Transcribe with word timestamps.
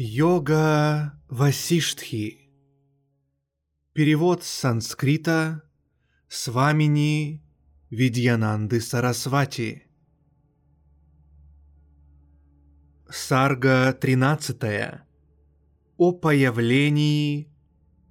Йога 0.00 1.20
Васиштхи. 1.28 2.52
Перевод 3.94 4.44
с 4.44 4.46
санскрита 4.46 5.64
Свамини 6.28 7.42
Видьянанды 7.90 8.80
Сарасвати. 8.80 9.88
Сарга 13.10 13.92
13. 13.92 15.00
О 15.96 16.12
появлении 16.12 17.52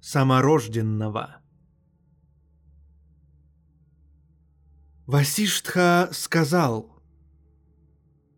саморожденного. 0.02 1.40
Васиштха 5.06 6.10
сказал, 6.12 7.02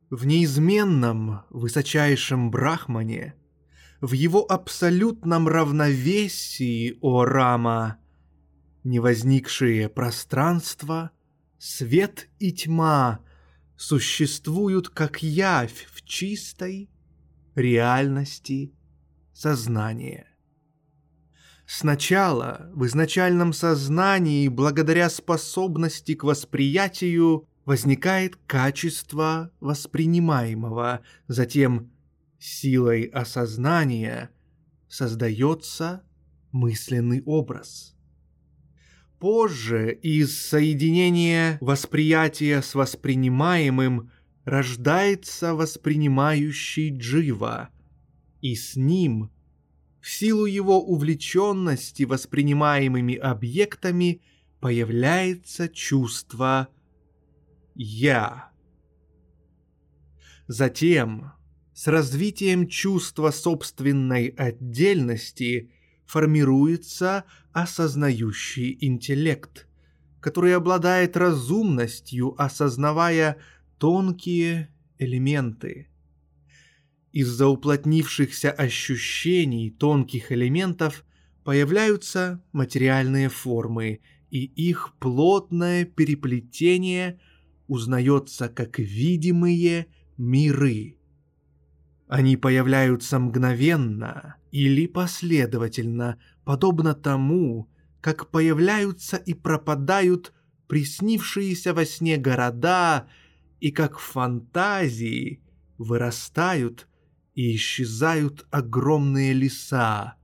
«В 0.09 0.25
неизменном 0.25 1.43
высочайшем 1.51 2.53
брахмане, 2.53 3.35
в 4.01 4.13
его 4.13 4.51
абсолютном 4.51 5.47
равновесии, 5.47 6.97
о 7.01 7.25
Рама, 7.25 7.99
не 8.83 8.99
возникшие 8.99 9.89
пространство, 9.89 11.11
свет 11.59 12.29
и 12.39 12.53
тьма 12.53 13.21
существуют 13.77 14.89
как 14.89 15.23
явь 15.23 15.87
в 15.93 16.03
чистой 16.03 16.89
реальности 17.55 18.73
сознания. 19.35 20.27
Сначала 21.67 22.71
в 22.75 22.87
изначальном 22.87 23.53
сознании, 23.53 24.49
благодаря 24.49 25.09
способности 25.09 26.15
к 26.15 26.25
восприятию, 26.25 27.47
возникает 27.65 28.37
качество 28.47 29.53
воспринимаемого, 29.61 31.01
затем 31.29 31.93
силой 32.41 33.05
осознания 33.05 34.31
создается 34.89 36.03
мысленный 36.51 37.23
образ. 37.25 37.95
Позже 39.19 39.93
из 39.93 40.37
соединения 40.41 41.59
восприятия 41.61 42.63
с 42.63 42.75
воспринимаемым 42.75 44.11
рождается 44.45 45.55
воспринимающий 45.55 46.97
джива, 46.97 47.69
и 48.41 48.57
с 48.57 48.75
ним– 48.75 49.31
в 50.01 50.09
силу 50.09 50.47
его 50.47 50.83
увлеченности 50.83 52.05
воспринимаемыми 52.05 53.15
объектами 53.15 54.23
появляется 54.61 55.69
чувство 55.69 56.69
«я». 57.75 58.51
Затем, 60.47 61.33
с 61.81 61.87
развитием 61.87 62.69
чувства 62.69 63.31
собственной 63.31 64.27
отдельности, 64.37 65.71
формируется 66.05 67.25
осознающий 67.55 68.77
интеллект, 68.83 69.67
который 70.21 70.55
обладает 70.55 71.17
разумностью, 71.17 72.35
осознавая 72.37 73.39
тонкие 73.79 74.69
элементы– 74.99 75.89
из-за 77.13 77.47
уплотнившихся 77.49 78.53
ощущений 78.53 79.71
тонких 79.71 80.31
элементов 80.33 81.07
появляются 81.45 82.43
материальные 82.53 83.31
формы, 83.31 84.01
и 84.31 84.45
их 84.45 84.93
плотное 85.01 85.87
переплетение 85.87 87.19
узнается 87.69 88.51
как 88.51 88.79
видимые 88.79 89.87
миры. 90.19 91.00
Они 92.11 92.37
появляются 92.37 93.21
мгновенно 93.21 94.35
или 94.51 94.89
последовательно, 94.89 96.19
подобно 96.45 96.93
тому, 96.93 97.71
как 98.01 98.31
появляются 98.31 99.17
и 99.17 99.33
пропадают 99.33 100.33
приснившиеся 100.67 101.73
во 101.73 101.85
сне 101.85 102.17
города, 102.17 103.07
и 103.61 103.71
как 103.71 103.97
в 103.97 104.03
фантазии 104.03 105.41
вырастают 105.79 106.89
и 107.37 107.55
исчезают 107.55 108.45
огромные 108.51 109.33
леса 109.33 110.17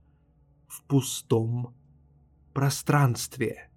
в 0.67 0.83
пустом 0.83 1.73
пространстве. 2.53 3.69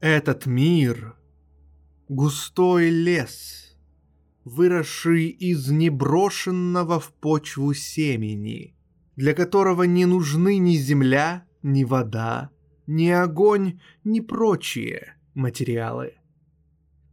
Этот 0.00 0.46
мир— 0.46 1.14
густой 2.08 2.88
лес, 2.88 3.73
выросший 4.44 5.28
из 5.28 5.70
неброшенного 5.70 7.00
в 7.00 7.12
почву 7.12 7.74
семени, 7.74 8.74
для 9.16 9.34
которого 9.34 9.84
не 9.84 10.06
нужны 10.06 10.58
ни 10.58 10.76
земля, 10.76 11.44
ни 11.62 11.84
вода, 11.84 12.50
ни 12.86 13.08
огонь, 13.08 13.80
ни 14.04 14.20
прочие 14.20 15.16
материалы. 15.34 16.14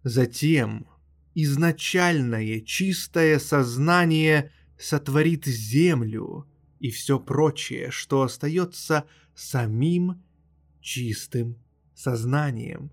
Затем 0.04 0.88
изначальное 1.34 2.60
чистое 2.62 3.40
сознание 3.40 4.52
сотворит 4.78 5.46
землю 5.46 6.48
и 6.80 6.90
все 6.90 7.20
прочее, 7.20 7.92
что 7.92 8.24
остается 8.24 9.06
самим 9.36 10.22
чистым 10.82 11.58
сознанием. 11.94 12.92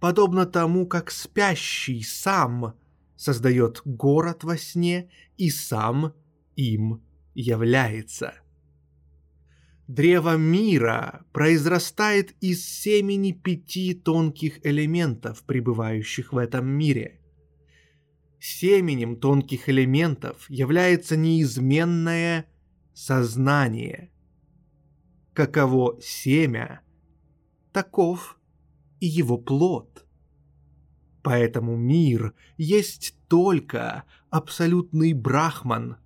Подобно 0.00 0.46
тому, 0.46 0.86
как 0.86 1.10
спящий 1.10 2.02
сам 2.02 2.74
создает 3.22 3.82
город 3.84 4.44
во 4.44 4.56
сне 4.56 5.10
и 5.36 5.50
сам 5.50 6.14
им 6.56 7.02
является. 7.34 8.34
Древо 9.86 10.36
мира 10.36 11.24
произрастает 11.32 12.34
из 12.40 12.64
семени 12.64 13.32
пяти 13.32 13.94
тонких 13.94 14.64
элементов, 14.66 15.42
пребывающих 15.44 16.32
в 16.32 16.38
этом 16.38 16.66
мире– 16.66 17.18
семенем 18.42 19.16
тонких 19.20 19.68
элементов 19.68 20.50
является 20.50 21.16
неизменное 21.16 22.46
сознание. 22.92 24.10
Каково 25.32 26.00
семя, 26.02 26.80
таков 27.72 28.36
и 28.98 29.06
его 29.06 29.38
плод. 29.38 29.91
Поэтому 31.22 31.76
мир 31.76 32.34
есть 32.56 33.14
только 33.28 34.04
абсолютный 34.30 35.12
брахман, 35.12 35.96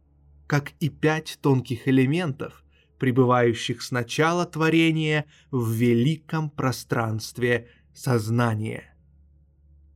как 0.46 0.72
и 0.78 0.88
пять 0.88 1.38
тонких 1.40 1.88
элементов, 1.88 2.64
пребывающих 2.98 3.82
с 3.82 3.90
начала 3.90 4.46
творения 4.46 5.24
в 5.50 5.70
великом 5.72 6.50
пространстве 6.50 7.68
сознания. 7.94 8.94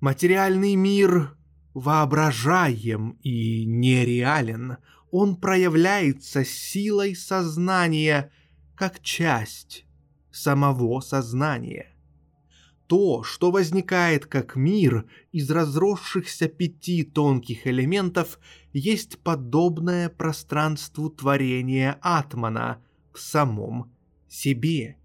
Материальный 0.00 0.75
мир 0.75 1.37
воображаем 1.75 3.19
и 3.23 3.64
нереален, 3.66 4.78
он 5.11 5.37
проявляется 5.37 6.44
силой 6.44 7.14
сознания 7.14 8.32
как 8.75 9.00
часть 9.00 9.84
самого 10.31 11.00
сознания. 11.00 11.89
То, 12.90 13.22
что 13.22 13.52
возникает 13.52 14.26
как 14.26 14.56
мир 14.56 15.06
из 15.31 15.48
разросшихся 15.48 16.48
пяти 16.48 17.04
тонких 17.04 17.69
элементов, 17.69 18.40
есть 18.72 19.20
подобное 19.20 20.08
пространству 20.08 21.08
творения 21.08 22.00
Атмана 22.02 22.82
в 23.12 23.20
самом 23.20 23.92
себе, 24.28 24.96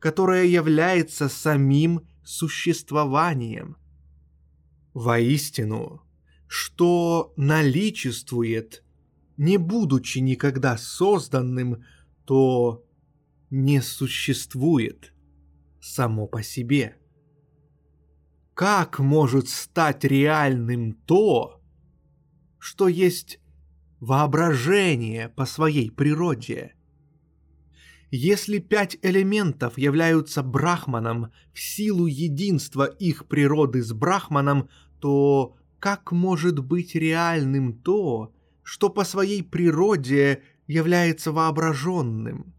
которое 0.00 0.44
является 0.44 1.30
самим 1.30 2.02
существованием– 2.24 3.78
Воистину, 4.92 6.02
что 6.46 7.32
наличествует, 7.38 8.84
не 9.38 9.56
будучи 9.56 10.18
никогда 10.18 10.76
созданным, 10.76 11.84
то 12.26 12.84
не 13.48 13.80
существует 13.80 15.14
само 15.80 16.26
по 16.26 16.42
себе. 16.42 16.98
Как 18.54 19.00
может 19.00 19.48
стать 19.48 20.04
реальным 20.04 20.92
то, 20.92 21.60
что 22.58 22.86
есть 22.86 23.40
воображение 23.98 25.28
по 25.28 25.44
своей 25.44 25.90
природе? 25.90 26.74
Если 28.10 28.58
пять 28.58 28.96
элементов 29.02 29.76
являются 29.76 30.44
брахманом 30.44 31.32
в 31.52 31.58
силу 31.58 32.06
единства 32.06 32.84
их 32.84 33.26
природы 33.26 33.82
с 33.82 33.92
брахманом, 33.92 34.68
то 35.00 35.56
как 35.80 36.12
может 36.12 36.60
быть 36.60 36.94
реальным 36.94 37.76
то, 37.76 38.32
что 38.62 38.88
по 38.88 39.04
своей 39.04 39.42
природе 39.42 40.42
является 40.68 41.32
воображенным? 41.32 42.54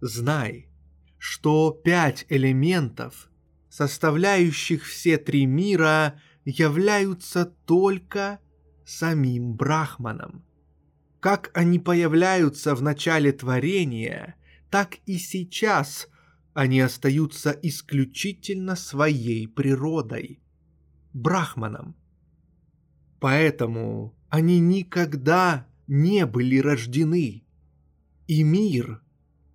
Знай, 0.00 0.70
что 1.18 1.70
пять 1.70 2.24
элементов, 2.30 3.28
составляющих 3.72 4.84
все 4.84 5.16
три 5.16 5.46
мира, 5.46 6.20
являются 6.44 7.46
только 7.46 8.38
самим 8.84 9.54
Брахманом. 9.54 10.44
Как 11.20 11.50
они 11.54 11.78
появляются 11.78 12.74
в 12.74 12.82
начале 12.82 13.32
творения, 13.32 14.34
так 14.68 14.98
и 15.06 15.16
сейчас 15.16 16.08
они 16.52 16.80
остаются 16.80 17.50
исключительно 17.62 18.76
своей 18.76 19.48
природой, 19.48 20.42
Брахманом. 21.14 21.96
Поэтому 23.20 24.14
они 24.28 24.60
никогда 24.60 25.66
не 25.86 26.26
были 26.26 26.58
рождены, 26.58 27.46
и 28.26 28.42
мир– 28.42 29.00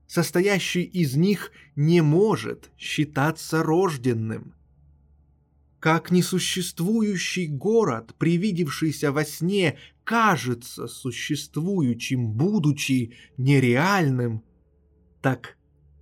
состоящий 0.07 0.83
из 0.83 1.15
них, 1.15 1.51
не 1.75 2.01
может 2.01 2.71
считаться 2.77 3.61
рожденным. 3.61 4.55
Как 5.79 6.09
несуществующий 6.09 7.47
город, 7.47 8.15
привидевшийся 8.17 9.11
во 9.11 9.23
сне, 9.25 9.77
кажется 10.03 10.87
существующим, 10.87 12.31
будучи 12.31 13.13
нереальным, 13.37 14.43
так 15.21 15.57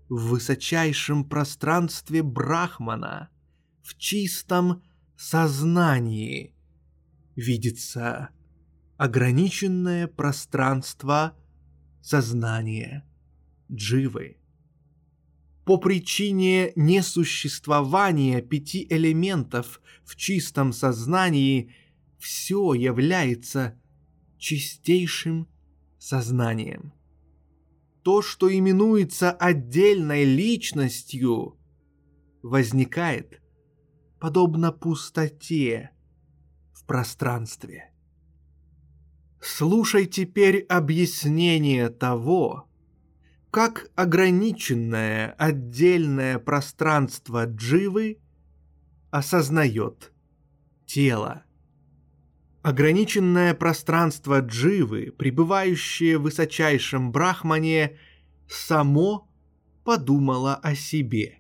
в 0.07 0.29
высочайшем 0.29 1.25
пространстве 1.25 2.23
Брахмана, 2.23 3.29
в 3.81 3.97
чистом 3.97 4.83
сознании, 5.17 6.53
видится 7.35 8.29
ограниченное 8.97 10.07
пространство 10.07 11.35
сознания 12.01 13.03
дживы. 13.71 14.37
По 15.65 15.77
причине 15.77 16.71
несуществования 16.75 18.41
пяти 18.41 18.85
элементов 18.89 19.81
в 20.03 20.15
чистом 20.15 20.71
сознании 20.71 21.73
все 22.19 22.73
является 22.73 23.79
чистейшим 24.37 25.47
сознанием. 25.97 26.93
То, 28.03 28.21
что 28.21 28.55
именуется 28.55 29.31
отдельной 29.31 30.23
личностью, 30.23 31.57
возникает 32.43 33.41
подобно 34.19 34.71
пустоте 34.71 35.89
в 36.73 36.85
пространстве. 36.85 37.91
Слушай 39.41 40.05
теперь 40.05 40.59
объяснение 40.61 41.89
того, 41.89 42.67
как 43.55 43.89
ограниченное 43.95 45.31
отдельное 45.37 46.39
пространство 46.39 47.45
дживы 47.45 48.19
осознает 49.11 50.11
тело. 50.85 51.45
Ограниченное 52.63 53.53
пространство 53.53 54.41
дживы, 54.41 55.13
пребывающее 55.17 56.17
в 56.17 56.23
высочайшем 56.23 57.13
брахмане, 57.13 57.97
само 58.49 59.31
подумало 59.85 60.55
о 60.55 60.75
себе. 60.75 61.39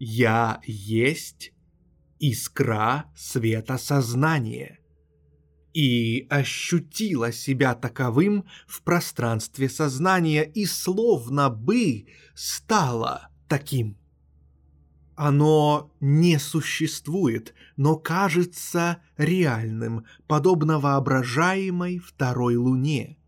«Я 0.00 0.60
есть 0.64 1.52
искра 2.18 3.04
света 3.14 3.78
сознания» 3.78 4.79
и 5.72 6.26
ощутила 6.30 7.32
себя 7.32 7.74
таковым 7.74 8.44
в 8.66 8.82
пространстве 8.82 9.68
сознания 9.68 10.42
и 10.42 10.66
словно 10.66 11.50
бы 11.50 12.06
стала 12.34 13.28
таким. 13.48 13.96
Оно 15.16 15.92
не 16.00 16.38
существует, 16.38 17.54
но 17.76 17.96
кажется 17.96 19.02
реальным, 19.18 20.06
подобно 20.26 20.78
воображаемой 20.78 21.98
второй 21.98 22.56
луне. 22.56 23.18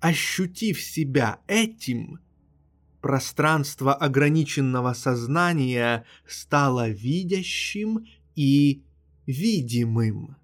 Ощутив 0.00 0.80
себя 0.82 1.40
этим, 1.46 2.20
пространство 3.00 3.94
ограниченного 3.94 4.92
сознания 4.92 6.04
стало 6.26 6.90
видящим 6.90 8.06
и 8.34 8.84
видимым. 9.26 10.36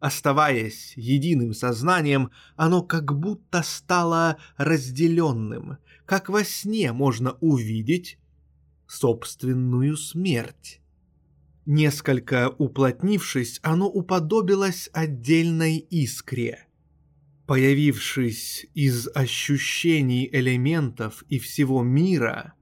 Оставаясь 0.00 0.92
единым 0.96 1.52
сознанием, 1.52 2.30
оно 2.54 2.82
как 2.82 3.18
будто 3.18 3.62
стало 3.62 4.38
разделенным, 4.56 5.78
как 6.06 6.28
во 6.28 6.44
сне 6.44 6.92
можно 6.92 7.32
увидеть 7.40 8.18
собственную 8.86 9.96
смерть. 9.96 10.80
Несколько 11.66 12.48
уплотнившись, 12.48 13.58
оно 13.62 13.88
уподобилось 13.88 14.88
отдельной 14.92 15.78
искре. 15.78 16.66
Появившись 17.46 18.66
из 18.74 19.08
ощущений 19.14 20.28
элементов 20.30 21.24
и 21.28 21.38
всего 21.38 21.82
мира, 21.82 22.54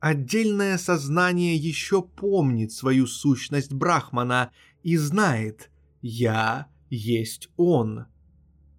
отдельное 0.00 0.76
сознание 0.76 1.56
еще 1.56 2.02
помнит 2.02 2.72
свою 2.72 3.06
сущность 3.06 3.72
Брахмана 3.72 4.52
и 4.82 4.96
знает 4.96 5.70
«я 6.02 6.68
есть 6.94 7.48
Он. 7.56 8.06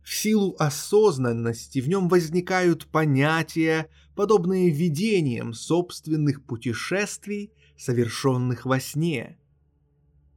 В 0.04 0.14
силу 0.14 0.56
осознанности 0.60 1.80
в 1.80 1.90
нем 1.90 2.08
возникают 2.08 2.86
понятия, 2.88 3.90
подобные 4.16 4.70
видениям 4.70 5.54
собственных 5.54 6.44
путешествий, 6.44 7.52
совершенных 7.78 8.66
во 8.66 8.80
сне. 8.80 9.38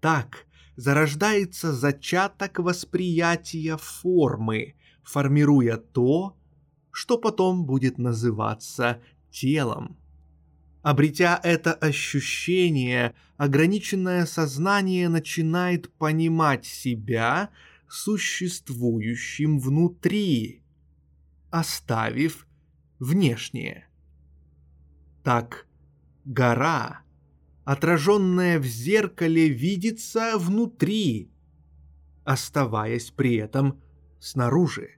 Так 0.01 0.47
зарождается 0.77 1.73
зачаток 1.73 2.61
восприятия 2.61 3.77
формы, 3.77 4.75
формируя 5.03 5.77
то, 5.77 6.37
что 6.91 7.19
потом 7.19 7.67
будет 7.67 7.99
называться 7.99 9.01
телом. 9.31 9.99
Обретя 10.89 11.39
это 11.43 11.75
ощущение, 11.75 13.15
ограниченное 13.37 14.25
сознание 14.25 15.11
начинает 15.11 15.93
понимать 15.93 16.65
себя 16.65 17.51
существующим 17.91 19.59
внутри, 19.59 20.63
оставив 21.51 22.47
внешнее. 22.99 23.87
Так 25.23 25.67
гора, 26.25 27.03
отраженная 27.65 28.59
в 28.59 28.65
зеркале, 28.65 29.51
видится 29.51 30.39
внутри, 30.39 31.31
оставаясь 32.25 33.11
при 33.11 33.35
этом 33.35 33.79
снаружи 34.21 34.98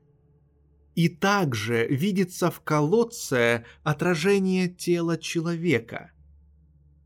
и 0.95 1.09
также 1.09 1.87
видится 1.89 2.51
в 2.51 2.61
колодце 2.61 3.65
отражение 3.83 4.69
тела 4.69 5.17
человека. 5.17 6.13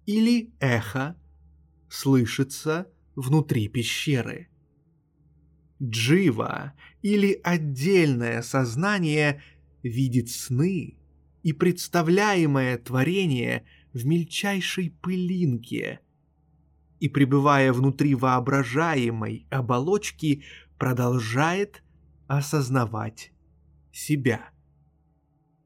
Или 0.06 0.52
эхо 0.60 1.16
слышится 1.88 2.88
внутри 3.14 3.68
пещеры. 3.68 4.48
Джива 5.82 6.72
или 7.02 7.38
отдельное 7.42 8.42
сознание 8.42 9.42
видит 9.82 10.30
сны 10.30 10.98
и 11.42 11.52
представляемое 11.52 12.78
творение 12.78 13.66
в 13.92 14.06
мельчайшей 14.06 14.90
пылинке 14.90 16.00
и, 17.00 17.08
пребывая 17.08 17.72
внутри 17.72 18.14
воображаемой 18.14 19.46
оболочки, 19.50 20.42
продолжает 20.78 21.82
осознавать 22.28 23.33
себя. 23.94 24.50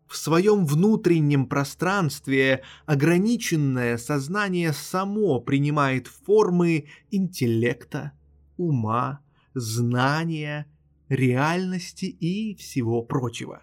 В 0.06 0.16
своем 0.16 0.64
внутреннем 0.64 1.46
пространстве 1.46 2.62
ограниченное 2.86 3.98
сознание 3.98 4.72
само 4.72 5.40
принимает 5.40 6.06
формы 6.06 6.86
интеллекта, 7.10 8.12
ума, 8.56 9.20
знания, 9.54 10.66
реальности 11.08 12.06
и 12.06 12.54
всего 12.54 13.02
прочего. 13.02 13.62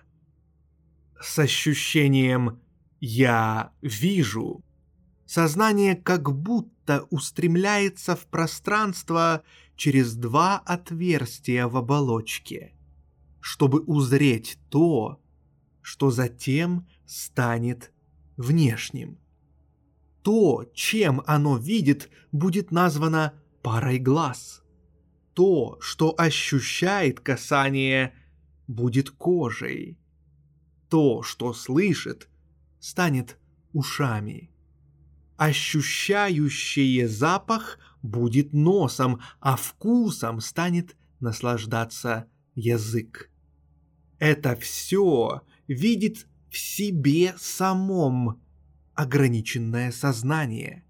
С 1.20 1.40
ощущением 1.40 2.60
«я 3.00 3.72
вижу» 3.82 4.64
Сознание 5.26 5.96
как 5.96 6.32
будто 6.32 7.08
устремляется 7.10 8.16
в 8.16 8.28
пространство 8.28 9.44
через 9.76 10.14
два 10.16 10.60
отверстия 10.60 11.68
в 11.68 11.78
оболочке, 11.78 12.75
чтобы 13.46 13.82
узреть 13.82 14.58
то, 14.72 15.22
что 15.84 16.10
затем 16.10 16.88
станет 17.06 17.94
внешним. 18.38 19.20
То, 20.24 20.66
чем 20.74 21.22
оно 21.28 21.56
видит, 21.56 22.10
будет 22.32 22.72
названо 22.72 23.34
парой 23.62 24.00
глаз. 24.00 24.64
То, 25.36 25.78
что 25.80 26.16
ощущает 26.18 27.20
касание, 27.20 28.16
будет 28.66 29.12
кожей. 29.12 30.00
То, 30.90 31.22
что 31.22 31.54
слышит, 31.54 32.28
станет 32.80 33.38
ушами. 33.74 34.50
Ощущающее 35.38 37.08
запах 37.08 37.78
будет 38.02 38.54
носом, 38.54 39.22
а 39.40 39.56
вкусом 39.56 40.42
станет 40.42 40.98
наслаждаться 41.20 42.28
язык. 42.56 43.30
Это 44.20 44.56
все 44.56 45.42
видит 45.68 46.28
в 46.50 46.58
себе 46.58 47.34
самом 47.38 48.42
ограниченное 48.94 49.92
сознание. 49.92 50.86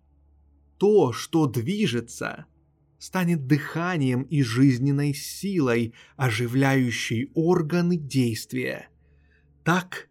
То, 0.77 1.12
что 1.12 1.48
движется, 1.48 2.46
станет 3.00 3.48
дыханием 3.48 4.24
и 4.24 4.41
жизненной 4.41 5.13
силой, 5.13 5.94
оживляющей 6.17 7.32
органы 7.34 7.98
действия. 7.98 8.89
Так 9.63 10.10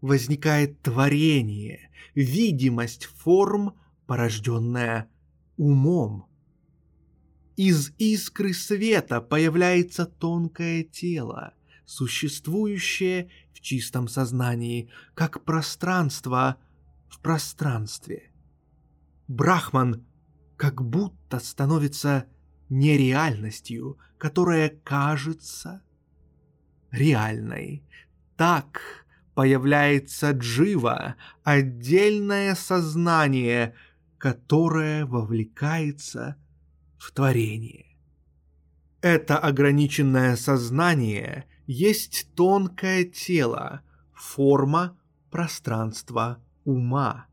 возникает 0.00 0.80
творение, 0.82 1.90
видимость 2.14 3.04
форм, 3.04 3.74
порожденная 4.06 5.08
умом. 5.56 6.26
Из 7.56 7.92
искры 7.98 8.54
света 8.54 9.20
появляется 9.20 10.06
тонкое 10.06 10.82
тело, 10.82 11.54
существующее 11.90 13.30
в 13.52 13.60
чистом 13.60 14.06
сознании, 14.06 14.90
как 15.14 15.44
пространство 15.44 16.56
в 17.08 17.18
пространстве. 17.20 18.30
Брахман 19.26 20.06
как 20.56 20.82
будто 20.82 21.40
становится 21.40 22.26
нереальностью, 22.68 23.98
которая 24.18 24.68
кажется 24.84 25.82
реальной. 26.92 27.82
Так 28.36 28.80
появляется 29.34 30.30
джива, 30.30 31.16
отдельное 31.42 32.54
сознание, 32.54 33.74
которое 34.16 35.06
вовлекается 35.06 36.36
в 36.98 37.10
творение. 37.10 37.86
Это 39.00 39.38
ограниченное 39.38 40.36
сознание 40.36 41.46
есть 41.66 42.28
тонкое 42.34 43.04
тело, 43.04 43.82
форма 44.14 44.98
пространства 45.30 46.42
ума. 46.64 47.26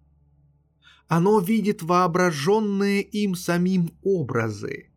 Оно 1.07 1.39
видит 1.39 1.81
воображенные 1.81 3.01
им 3.01 3.35
самим 3.35 3.91
образы. 4.03 4.89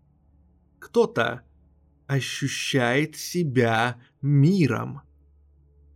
Кто-то 0.79 1.43
ощущает 2.07 3.17
себя 3.17 4.01
миром. 4.21 5.03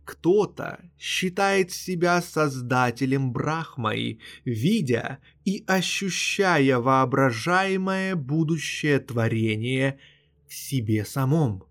Кто-то 0.05 0.79
считает 0.97 1.71
себя 1.71 2.21
создателем 2.21 3.33
Брахмой, 3.33 4.21
видя 4.45 5.19
и 5.43 5.63
ощущая 5.67 6.77
воображаемое 6.77 8.15
будущее 8.15 8.99
творение 8.99 9.99
в 10.47 10.53
себе 10.53 11.03
самом. 11.03 11.65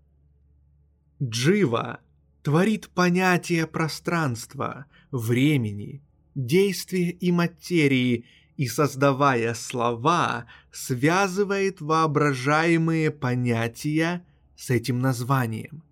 Джива 1.29 2.01
творит 2.43 2.89
понятие 2.89 3.65
пространства, 3.65 4.85
времени, 5.11 6.03
действия 6.35 7.09
и 7.09 7.31
материи 7.31 8.25
и, 8.57 8.67
создавая 8.67 9.55
слова, 9.55 10.45
связывает 10.71 11.81
воображаемые 11.81 13.09
понятия 13.09 14.23
с 14.55 14.69
этим 14.69 14.99
названием. 14.99 15.83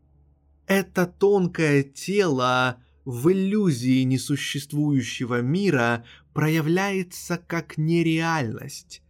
Это 0.67 1.07
тонкое 1.07 1.83
тело 1.83 2.77
в 3.03 3.31
иллюзии 3.31 4.03
несуществующего 4.03 5.41
мира 5.41 6.05
проявляется 6.33 7.37
как 7.37 7.77
нереальность, 7.77 9.01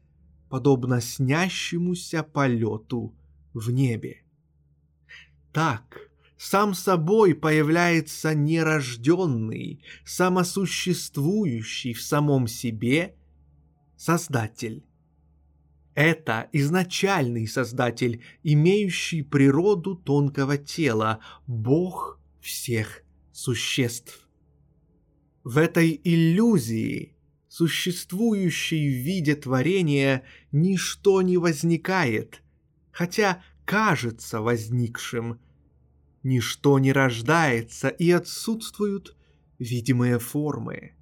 подобно 0.50 1.02
снящемуся 1.02 2.24
полету 2.24 3.14
в 3.54 3.70
небе. 3.72 4.24
Так, 5.52 6.10
сам 6.44 6.74
собой 6.74 7.36
появляется 7.36 8.36
нерожденный, 8.36 9.82
самосуществующий 10.04 11.94
в 11.94 12.02
самом 12.02 12.48
себе 12.48 13.16
Создатель. 13.96 14.84
Это 15.96 16.50
изначальный 16.52 17.48
Создатель, 17.48 18.22
имеющий 18.44 19.22
природу 19.22 19.96
тонкого 19.96 20.58
тела, 20.58 21.22
Бог 21.48 22.20
всех 22.42 23.04
существ. 23.32 24.28
В 25.46 25.58
этой 25.58 25.98
иллюзии, 26.04 27.16
существующей 27.48 28.90
в 28.90 28.98
виде 29.02 29.36
творения, 29.36 30.24
ничто 30.52 31.22
не 31.22 31.38
возникает, 31.38 32.42
хотя 32.92 33.42
кажется 33.64 34.42
возникшим. 34.42 35.40
Ничто 36.24 36.80
не 36.80 36.94
рождается 36.94 37.90
и 37.90 38.10
отсутствуют 38.12 39.16
видимые 39.60 40.20
формы. 40.20 40.94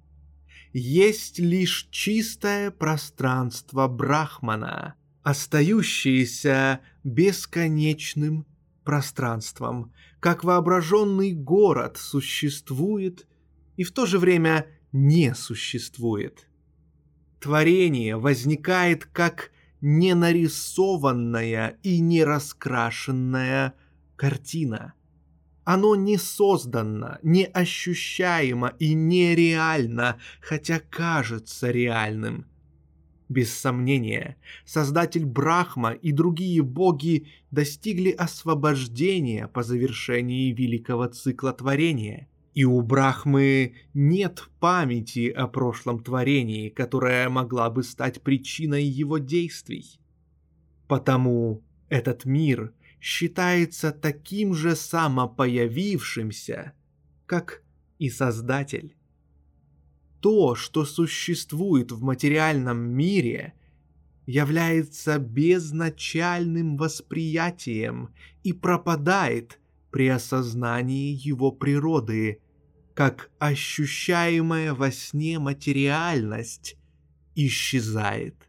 Есть 0.72 1.38
лишь 1.38 1.88
чистое 1.90 2.70
пространство 2.70 3.86
Брахмана, 3.88 4.94
остающееся 5.22 6.80
бесконечным 7.04 8.46
пространством, 8.84 9.92
как 10.18 10.44
воображенный 10.44 11.32
город 11.32 11.98
существует 11.98 13.26
и 13.76 13.84
в 13.84 13.92
то 13.92 14.06
же 14.06 14.18
время 14.18 14.66
не 14.92 15.34
существует. 15.34 16.48
Творение 17.40 18.16
возникает 18.16 19.04
как 19.04 19.50
не 19.80 20.14
нарисованная 20.14 21.78
и 21.82 22.00
не 22.00 22.24
раскрашенная 22.24 23.74
картина. 24.16 24.94
Оно 25.64 25.94
не 25.94 26.18
создано, 26.18 27.18
не 27.22 27.44
ощущаемо 27.44 28.74
и 28.78 28.94
нереально, 28.94 30.18
хотя 30.40 30.80
кажется 30.80 31.70
реальным. 31.70 32.46
Без 33.28 33.54
сомнения, 33.54 34.36
создатель 34.66 35.24
Брахма 35.24 35.92
и 35.92 36.12
другие 36.12 36.62
боги 36.62 37.28
достигли 37.50 38.10
освобождения 38.10 39.48
по 39.48 39.62
завершении 39.62 40.52
великого 40.52 41.06
цикла 41.06 41.52
творения. 41.52 42.28
И 42.52 42.64
у 42.64 42.82
Брахмы 42.82 43.76
нет 43.94 44.50
памяти 44.60 45.30
о 45.30 45.46
прошлом 45.46 46.02
творении, 46.02 46.68
которая 46.68 47.30
могла 47.30 47.70
бы 47.70 47.82
стать 47.84 48.20
причиной 48.20 48.84
его 48.84 49.16
действий. 49.16 49.98
Потому 50.86 51.62
этот 51.88 52.26
мир 52.26 52.74
считается 53.02 53.90
таким 53.90 54.54
же 54.54 54.76
самопоявившимся, 54.76 56.72
как 57.26 57.64
и 57.98 58.08
Создатель. 58.08 58.94
То, 60.20 60.54
что 60.54 60.84
существует 60.84 61.90
в 61.90 62.00
материальном 62.00 62.78
мире, 62.78 63.54
является 64.24 65.18
безначальным 65.18 66.76
восприятием 66.76 68.10
и 68.44 68.52
пропадает 68.52 69.58
при 69.90 70.06
осознании 70.06 71.12
его 71.12 71.50
природы, 71.50 72.40
как 72.94 73.32
ощущаемая 73.40 74.74
во 74.74 74.92
сне 74.92 75.40
материальность 75.40 76.76
исчезает 77.34 78.48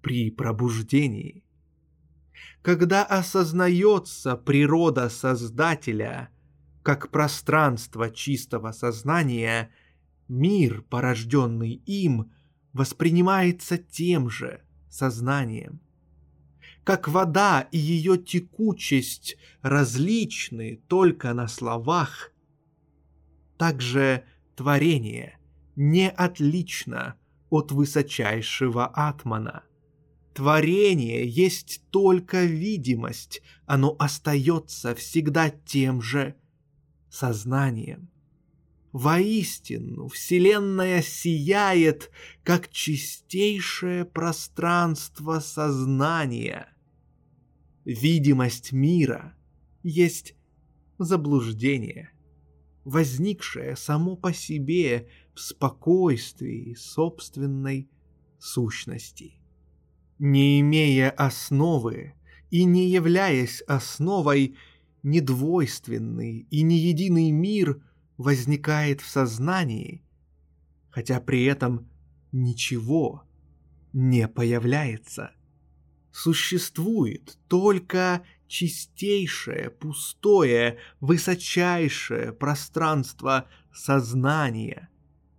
при 0.00 0.30
пробуждении. 0.30 1.44
Когда 2.62 3.04
осознается 3.04 4.36
природа 4.36 5.08
Создателя 5.08 6.30
как 6.82 7.10
пространство 7.10 8.10
чистого 8.10 8.72
сознания, 8.72 9.70
мир, 10.28 10.82
порожденный 10.82 11.72
им, 11.72 12.32
воспринимается 12.72 13.78
тем 13.78 14.30
же 14.30 14.62
сознанием– 14.88 15.80
как 16.84 17.08
вода 17.08 17.68
и 17.70 17.78
ее 17.78 18.16
текучесть 18.18 19.36
различны 19.62 20.82
только 20.88 21.34
на 21.34 21.46
словах, 21.46 22.32
так 23.58 23.80
же 23.80 24.24
творение 24.56 25.38
не 25.76 26.10
отлично 26.10 27.16
от 27.50 27.72
высочайшего 27.72 28.86
атмана. 28.86 29.62
Творение 30.34 31.28
есть 31.28 31.82
только 31.90 32.44
видимость, 32.44 33.42
оно 33.66 33.96
остается 33.98 34.94
всегда 34.94 35.50
тем 35.50 36.00
же 36.00 36.36
сознанием. 37.10 38.10
Воистину, 38.92 40.08
Вселенная 40.08 41.02
сияет, 41.02 42.10
как 42.42 42.70
чистейшее 42.70 44.04
пространство 44.04 45.40
сознания. 45.40 46.74
Видимость 47.84 48.72
мира 48.72 49.36
есть 49.82 50.34
заблуждение, 50.98 52.10
возникшее 52.84 53.76
само 53.76 54.16
по 54.16 54.32
себе 54.32 55.08
в 55.34 55.40
спокойствии 55.40 56.74
собственной 56.74 57.88
сущности. 58.38 59.39
Не 60.20 60.60
имея 60.60 61.08
основы 61.08 62.12
и 62.50 62.64
не 62.64 62.90
являясь 62.90 63.62
основой, 63.62 64.54
недвойственный 65.02 66.46
и 66.50 66.60
не 66.60 66.76
единый 66.76 67.30
мир 67.30 67.82
возникает 68.18 69.00
в 69.00 69.08
сознании, 69.08 70.04
хотя 70.90 71.20
при 71.20 71.44
этом 71.44 71.88
ничего 72.32 73.22
не 73.94 74.28
появляется. 74.28 75.32
Существует 76.12 77.38
только 77.48 78.22
чистейшее, 78.46 79.70
пустое, 79.70 80.76
высочайшее 81.00 82.34
пространство 82.34 83.48
сознания, 83.72 84.90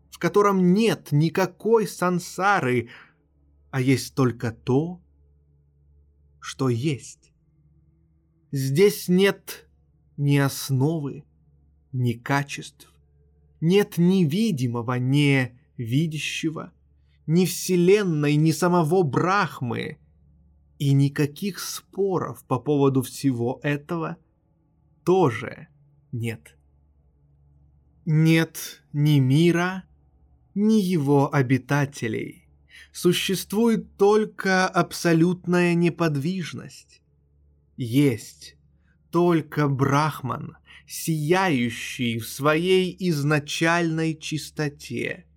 в 0.09 0.17
котором 0.17 0.73
нет 0.73 1.09
никакой 1.11 1.85
сансары, 1.85 2.89
а 3.71 3.81
есть 3.81 4.13
только 4.15 4.51
то, 4.51 5.01
что 6.39 6.69
есть. 6.69 7.31
Здесь 8.51 9.07
нет 9.07 9.69
ни 10.17 10.37
основы, 10.37 11.23
ни 11.93 12.13
качеств, 12.13 12.93
нет 13.61 13.97
ни 13.97 14.25
видимого, 14.25 14.99
ни 14.99 15.57
видящего, 15.77 16.73
ни 17.27 17.45
вселенной, 17.45 18.35
ни 18.35 18.51
самого 18.51 19.03
Брахмы, 19.03 19.97
и 20.77 20.93
никаких 20.93 21.59
споров 21.59 22.43
по 22.45 22.59
поводу 22.59 23.03
всего 23.03 23.59
этого 23.61 24.17
тоже 25.05 25.67
нет. 26.11 26.57
Нет 28.05 28.83
ни 28.91 29.19
мира, 29.19 29.83
ни 30.55 30.81
его 30.81 31.33
обитателей. 31.33 32.40
Существует 32.91 33.97
только 33.97 34.67
абсолютная 34.67 35.73
неподвижность. 35.73 37.01
Есть 37.77 38.55
только 39.11 39.67
Брахман, 39.67 40.57
сияющий 40.87 42.19
в 42.19 42.27
своей 42.27 42.95
изначальной 42.99 44.15
чистоте– 44.15 45.25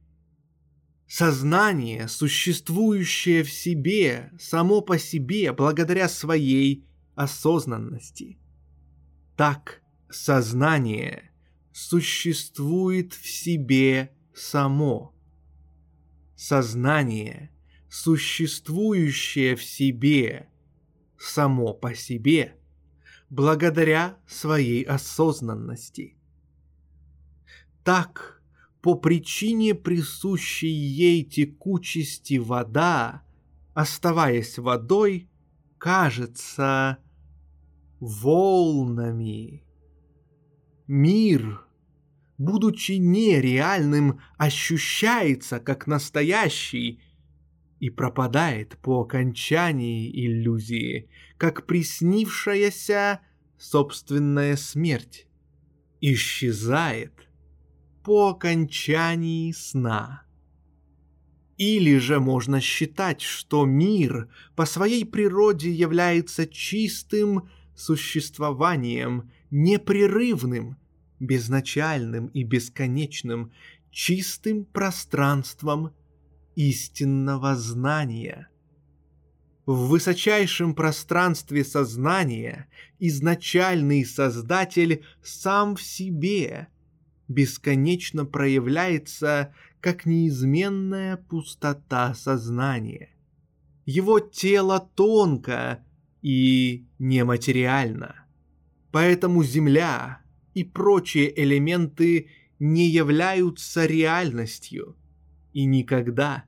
Сознание, 1.16 2.08
существующее 2.08 3.44
в 3.44 3.52
себе, 3.52 4.32
само 4.36 4.80
по 4.80 4.98
себе, 4.98 5.52
благодаря 5.52 6.08
своей 6.08 6.84
осознанности. 7.14 8.36
Так 9.36 9.80
сознание 10.10 11.30
существует 11.72 13.12
в 13.12 13.28
себе 13.28 14.10
само. 14.34 15.13
Сознание, 16.36 17.50
существующее 17.88 19.56
в 19.56 19.62
себе, 19.62 20.48
само 21.18 21.72
по 21.74 21.94
себе, 21.94 22.56
благодаря 23.30 24.18
своей 24.26 24.82
осознанности. 24.82 26.16
Так 27.82 28.42
по 28.80 28.94
причине 28.96 29.74
присущей 29.74 30.68
ей 30.68 31.24
текучести 31.24 32.38
вода, 32.38 33.22
оставаясь 33.72 34.58
водой, 34.58 35.28
кажется 35.78 36.98
волнами. 38.00 39.64
Мир, 40.86 41.66
будучи 42.38 42.92
нереальным, 42.92 44.20
ощущается 44.36 45.60
как 45.60 45.86
настоящий 45.86 47.00
и 47.80 47.90
пропадает 47.90 48.78
по 48.78 49.02
окончании 49.02 50.10
иллюзии, 50.10 51.08
как 51.36 51.66
приснившаяся 51.66 53.20
собственная 53.58 54.56
смерть. 54.56 55.26
Исчезает– 56.00 57.12
по 58.04 58.28
окончании 58.28 59.50
сна. 59.52 60.24
Или 61.56 61.96
же 61.96 62.20
можно 62.20 62.60
считать, 62.60 63.22
что 63.22 63.64
мир 63.64 64.28
по 64.54 64.66
своей 64.66 65.06
природе 65.06 65.72
является 65.72 66.46
чистым 66.46 67.48
существованием, 67.74 69.30
непрерывным, 69.50 70.76
безначальным 71.26 72.26
и 72.28 72.42
бесконечным, 72.42 73.52
чистым 73.90 74.64
пространством 74.64 75.92
истинного 76.54 77.56
знания. 77.56 78.48
В 79.66 79.88
высочайшем 79.88 80.74
пространстве 80.74 81.64
сознания 81.64 82.68
изначальный 82.98 84.04
Создатель 84.04 85.04
сам 85.22 85.76
в 85.76 85.82
себе 85.82 86.68
бесконечно 87.28 88.26
проявляется 88.26 89.54
как 89.80 90.04
неизменная 90.04 91.16
пустота 91.16 92.14
сознания. 92.14 93.10
Его 93.86 94.20
тело 94.20 94.90
тонко 94.94 95.84
и 96.20 96.86
нематериально. 96.98 98.26
Поэтому 98.92 99.42
Земля 99.44 100.20
и 100.54 100.64
прочие 100.64 101.42
элементы 101.42 102.30
не 102.58 102.88
являются 102.88 103.86
реальностью 103.86 104.96
и 105.52 105.64
никогда 105.64 106.44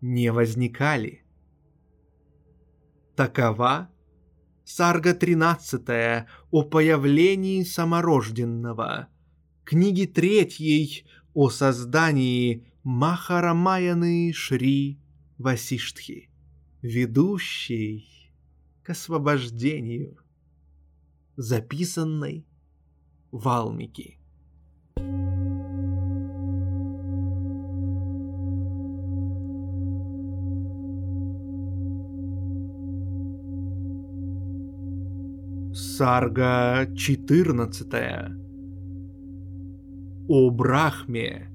не 0.00 0.32
возникали. 0.32 1.24
Такова 3.16 3.90
Сарга 4.64 5.14
13 5.14 6.26
о 6.50 6.62
появлении 6.62 7.62
саморожденного– 7.62 9.08
книги 9.68 10.06
третьей 10.06 11.04
о 11.34 11.50
создании 11.50 12.66
Махарамаяны 12.84 14.32
Шри 14.32 14.98
Васиштхи, 15.36 16.30
ведущей 16.80 18.32
к 18.82 18.90
освобождению, 18.90 20.16
записанной 21.36 22.47
Валмики. 23.30 24.18
Сарга 35.74 36.86
14 36.96 37.86
о 40.28 40.50
Брахме. 40.50 41.50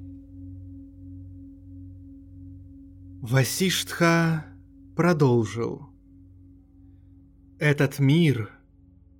Васиштха 3.22 4.46
продолжил. 4.96 5.88
Этот 7.58 8.00
мир, 8.00 8.52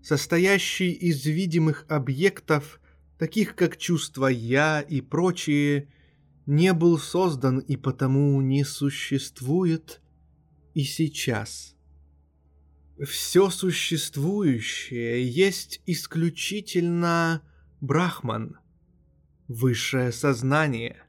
состоящий 0.04 0.92
из 0.92 1.26
видимых 1.26 1.86
объектов, 1.88 2.80
таких 3.18 3.56
как 3.56 3.78
чувство 3.78 4.28
«я» 4.28 4.82
и 4.82 5.02
прочие, 5.02 5.88
не 6.46 6.74
был 6.74 6.98
создан 7.00 7.60
и 7.60 7.78
потому 7.78 8.42
не 8.42 8.66
существует 8.66 10.02
и 10.74 10.84
сейчас. 10.84 11.76
Все 13.02 13.50
существующее 13.50 15.28
есть 15.28 15.82
исключительно 15.86 17.42
Брахман– 17.80 18.58
высшее 19.48 20.12
сознание. 20.12 21.04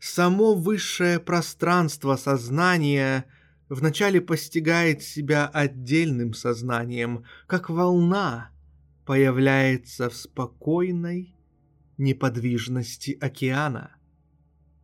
Само 0.00 0.54
высшее 0.54 1.18
пространство 1.18 2.16
сознания 2.16 3.26
вначале 3.68 4.20
постигает 4.20 5.02
себя 5.02 5.46
отдельным 5.46 6.34
сознанием, 6.34 7.24
как 7.46 7.70
волна 7.70 8.50
появляется 9.04 10.10
в 10.10 10.14
спокойной 10.14 11.34
неподвижности 11.96 13.16
океана. 13.20 13.96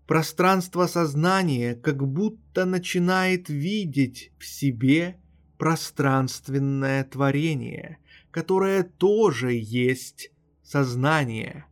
Пространство 0.07 0.87
сознания 0.87 1.75
как 1.75 2.07
будто 2.07 2.67
начинает 2.67 3.49
видеть 3.49 4.33
в 4.39 4.45
себе 4.45 5.17
пространственное 5.57 7.05
творение, 7.05 7.99
которое 8.31 8.83
тоже 8.83 9.53
есть 9.55 10.31
сознание. 10.63 11.67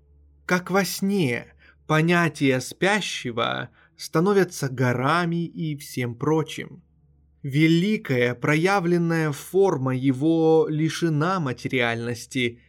Как 0.47 0.71
во 0.71 0.85
сне 0.85 1.55
понятия 1.87 2.61
спящего 2.61 3.69
становятся 3.97 4.69
горами 4.69 5.45
и 5.45 5.77
всем 5.77 6.15
прочим. 6.15 6.83
Великая 7.43 8.37
проявленная 8.37 9.33
форма 9.33 9.97
его 9.97 10.67
лишена 10.69 11.41
материальности. 11.41 12.61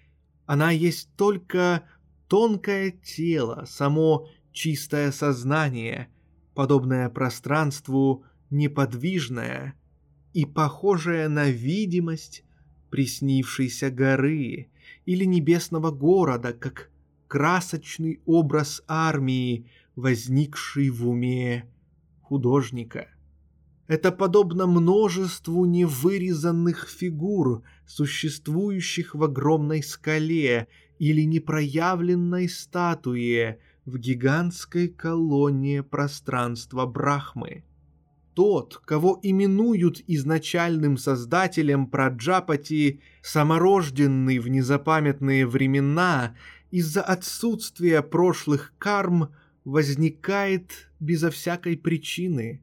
Она 0.47 0.71
есть 0.71 1.09
только 1.15 1.83
тонкое 2.27 2.89
тело, 2.89 3.65
само 3.69 4.27
чистое 4.51 5.12
сознание, 5.12 6.09
подобное 6.55 7.09
пространству 7.09 8.25
неподвижное 8.49 9.75
и 10.33 10.45
похожее 10.45 11.27
на 11.27 11.49
видимость 11.49 12.43
приснившейся 12.89 13.91
горы 13.91 14.69
или 15.05 15.25
небесного 15.25 15.91
города, 15.91 16.51
как 16.51 16.89
красочный 17.27 18.21
образ 18.25 18.83
армии, 18.88 19.69
возникший 19.95 20.89
в 20.89 21.07
уме 21.07 21.65
художника. 22.21 23.12
Это 23.87 24.11
подобно 24.13 24.65
множеству 24.65 25.65
невырезанных 25.65 26.87
фигур, 26.87 27.63
существующих 27.85 29.13
в 29.13 29.23
огромной 29.23 29.83
скале 29.83 30.67
или 30.99 31.23
непроявленной 31.23 32.47
статуе 32.47 33.59
в 33.85 33.97
гигантской 33.97 34.87
колонне 34.87 35.83
пространства 35.83 36.85
Брахмы. 36.85 37.65
Тот, 38.33 38.81
кого 38.85 39.19
именуют 39.21 40.01
изначальным 40.07 40.97
создателем 40.97 41.87
Праджапати, 41.87 43.01
саморожденный 43.21 44.39
в 44.39 44.47
незапамятные 44.47 45.45
времена, 45.45 46.35
из-за 46.71 47.01
отсутствия 47.01 48.01
прошлых 48.01 48.73
карм 48.79 49.33
возникает 49.65 50.89
безо 51.01 51.29
всякой 51.29 51.77
причины 51.77 52.62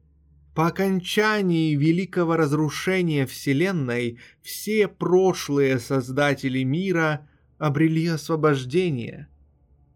по 0.53 0.67
окончании 0.67 1.75
великого 1.75 2.35
разрушения 2.35 3.25
Вселенной 3.25 4.17
все 4.41 4.87
прошлые 4.87 5.79
создатели 5.79 6.63
мира 6.63 7.27
обрели 7.57 8.07
освобождение. 8.07 9.27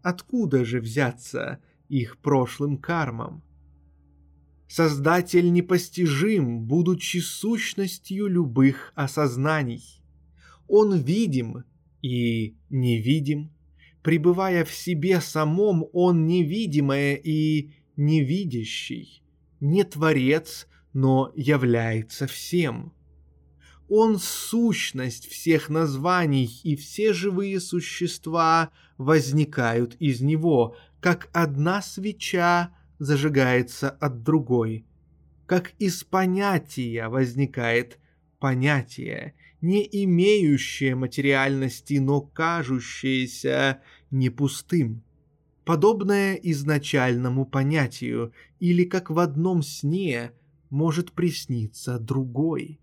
Откуда 0.02 0.64
же 0.64 0.80
взяться 0.80 1.58
их 1.88 2.16
прошлым 2.18 2.78
кармам? 2.78 3.42
Создатель 4.66 5.52
непостижим, 5.52 6.64
будучи 6.64 7.18
сущностью 7.18 8.26
любых 8.26 8.92
осознаний. 8.94 10.02
Он 10.68 10.98
видим 10.98 11.64
и 12.02 12.56
невидим. 12.70 13.52
Пребывая 14.02 14.64
в 14.64 14.72
себе 14.72 15.20
самом, 15.20 15.84
он 15.92 16.26
невидимое 16.26 17.14
и 17.14 17.72
невидящий 17.96 19.22
не 19.60 19.84
творец, 19.84 20.66
но 20.92 21.32
является 21.34 22.26
всем. 22.26 22.92
Он 23.88 24.18
сущность 24.18 25.28
всех 25.28 25.68
названий, 25.68 26.50
и 26.64 26.74
все 26.74 27.12
живые 27.12 27.60
существа 27.60 28.70
возникают 28.98 29.94
из 29.96 30.20
него, 30.20 30.76
как 31.00 31.28
одна 31.32 31.82
свеча 31.82 32.74
зажигается 32.98 33.90
от 33.90 34.22
другой, 34.22 34.86
как 35.46 35.72
из 35.78 36.02
понятия 36.02 37.08
возникает 37.08 37.98
понятие, 38.40 39.34
не 39.60 39.86
имеющее 40.04 40.94
материальности, 40.94 41.94
но 41.94 42.20
кажущееся 42.20 43.82
не 44.10 44.30
пустым 44.30 45.05
подобное 45.66 46.34
изначальному 46.36 47.44
понятию, 47.44 48.32
или 48.60 48.84
как 48.84 49.10
в 49.10 49.18
одном 49.18 49.64
сне 49.64 50.30
может 50.70 51.10
присниться 51.10 51.98
другой. 51.98 52.80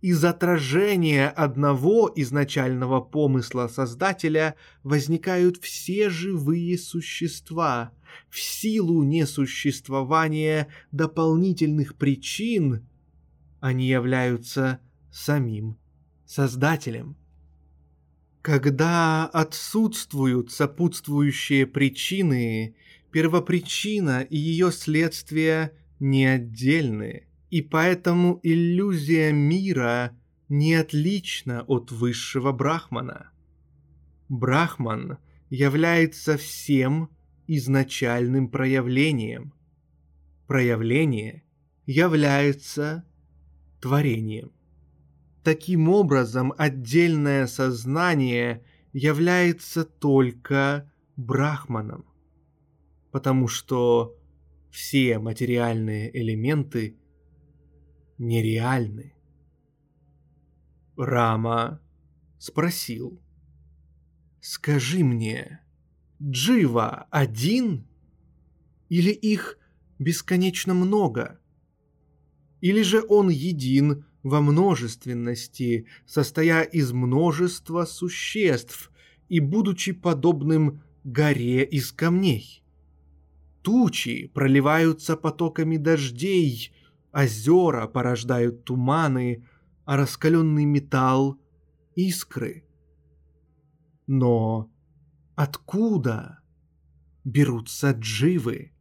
Из 0.00 0.24
отражения 0.24 1.28
одного 1.28 2.10
изначального 2.16 3.00
помысла 3.00 3.68
Создателя 3.68 4.56
возникают 4.82 5.58
все 5.58 6.10
живые 6.10 6.78
существа. 6.78 7.92
В 8.28 8.40
силу 8.40 9.04
несуществования 9.04 10.66
дополнительных 10.90 11.94
причин 11.94 12.88
они 13.60 13.86
являются 13.86 14.80
самим 15.12 15.76
Создателем. 16.26 17.19
Когда 18.42 19.26
отсутствуют 19.26 20.50
сопутствующие 20.50 21.66
причины, 21.66 22.74
первопричина 23.10 24.22
и 24.22 24.36
ее 24.36 24.72
следствие 24.72 25.72
не 25.98 26.24
отдельны, 26.24 27.26
и 27.50 27.60
поэтому 27.60 28.40
иллюзия 28.42 29.32
мира 29.32 30.16
не 30.48 30.74
отлична 30.74 31.62
от 31.62 31.92
высшего 31.92 32.52
брахмана. 32.52 33.30
Брахман 34.30 35.18
является 35.50 36.38
всем 36.38 37.10
изначальным 37.46 38.48
проявлением. 38.48 39.52
Проявление 40.46 41.42
является 41.84 43.04
творением. 43.80 44.52
Таким 45.42 45.88
образом, 45.88 46.52
отдельное 46.58 47.46
сознание 47.46 48.62
является 48.92 49.84
только 49.84 50.92
брахманом, 51.16 52.04
потому 53.10 53.48
что 53.48 54.16
все 54.70 55.18
материальные 55.18 56.16
элементы 56.16 56.98
нереальны. 58.18 59.14
Рама 60.96 61.80
спросил, 62.38 63.22
«Скажи 64.40 65.02
мне, 65.02 65.60
Джива 66.22 67.06
один 67.10 67.86
или 68.90 69.10
их 69.10 69.58
бесконечно 69.98 70.74
много? 70.74 71.40
Или 72.60 72.82
же 72.82 73.02
он 73.08 73.30
един 73.30 74.04
во 74.22 74.40
множественности, 74.40 75.86
состоя 76.06 76.62
из 76.62 76.92
множества 76.92 77.84
существ 77.84 78.90
и 79.28 79.40
будучи 79.40 79.92
подобным 79.92 80.82
горе 81.04 81.64
из 81.64 81.92
камней. 81.92 82.62
Тучи 83.62 84.30
проливаются 84.34 85.16
потоками 85.16 85.76
дождей, 85.76 86.72
озера 87.12 87.86
порождают 87.86 88.64
туманы, 88.64 89.46
а 89.84 89.96
раскаленный 89.96 90.64
металл— 90.64 91.38
искры. 91.94 92.64
Но 94.06 94.70
откуда 95.34 96.40
берутся 97.24 97.92
дживы? 97.92 98.72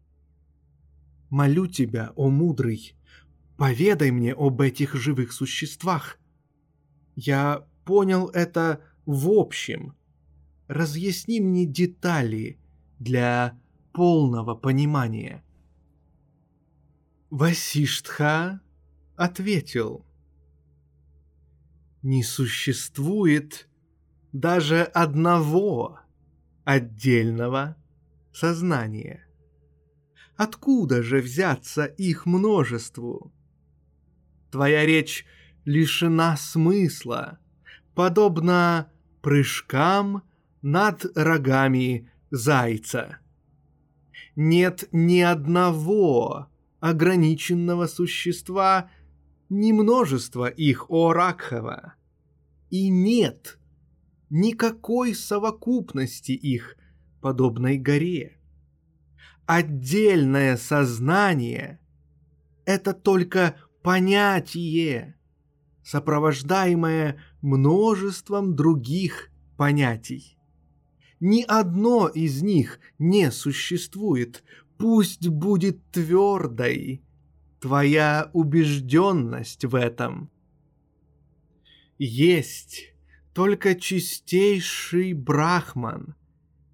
Молю 1.29 1.67
тебя, 1.67 2.11
о 2.15 2.29
мудрый, 2.29 2.95
Поведай 3.59 4.09
мне 4.11 4.33
об 4.33 4.61
этих 4.61 4.95
живых 4.95 5.33
существах. 5.33 6.17
Я 7.17 7.67
понял 7.83 8.29
это 8.29 8.81
в 9.05 9.29
общем. 9.31 9.97
Разъясни 10.69 11.41
мне 11.41 11.65
детали 11.65 12.57
для 12.99 13.59
полного 13.91 14.55
понимания. 14.55 15.43
Васиштха 17.29 18.61
ответил. 19.17 20.05
Не 22.01 22.23
существует 22.23 23.67
даже 24.31 24.83
одного 24.83 25.99
отдельного 26.63 27.75
сознания. 28.31 29.27
Откуда 30.37 31.03
же 31.03 31.19
взяться 31.19 31.83
их 31.83 32.25
множеству? 32.25 33.33
Твоя 34.51 34.85
речь 34.85 35.25
лишена 35.65 36.37
смысла, 36.37 37.39
подобно 37.93 38.91
прыжкам 39.21 40.23
над 40.61 41.05
рогами 41.15 42.09
зайца. 42.31 43.19
Нет 44.35 44.87
ни 44.91 45.19
одного 45.19 46.47
ограниченного 46.79 47.87
существа, 47.87 48.89
ни 49.49 49.71
множества 49.71 50.47
их, 50.47 50.89
о 50.89 51.13
Ракхава. 51.13 51.95
И 52.69 52.89
нет 52.89 53.59
никакой 54.29 55.13
совокупности 55.13 56.31
их, 56.31 56.77
подобной 57.21 57.77
горе. 57.77 58.37
отдельное 59.45 60.57
сознание— 60.57 61.79
это 62.65 62.93
только 62.93 63.55
понятие, 63.89 65.15
сопровождаемое 65.83 67.19
множеством 67.41 68.55
других 68.55 69.31
понятий. 69.57 70.37
Ни 71.19 71.41
одно 71.41 72.07
из 72.07 72.43
них 72.43 72.79
не 72.99 73.31
существует, 73.31 74.43
пусть 74.77 75.27
будет 75.27 75.83
твердой 75.89 77.01
твоя 77.59 78.29
убежденность 78.33 79.65
в 79.65 79.73
этом. 79.73 80.29
Есть 81.97 82.93
только 83.33 83.73
чистейший 83.73 85.13
брахман, 85.13 86.13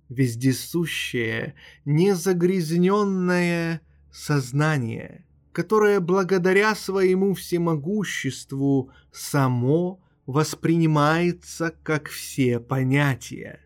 вездесущее, 0.09 1.55
незагрязненное 1.85 3.79
сознание, 4.11 5.24
которое 5.55 6.01
благодаря 6.01 6.75
своему 6.75 7.33
всемогуществу 7.33 8.91
само 9.13 10.03
воспринимается 10.25 11.73
как 11.81 12.09
все 12.09 12.59
понятия. 12.59 13.61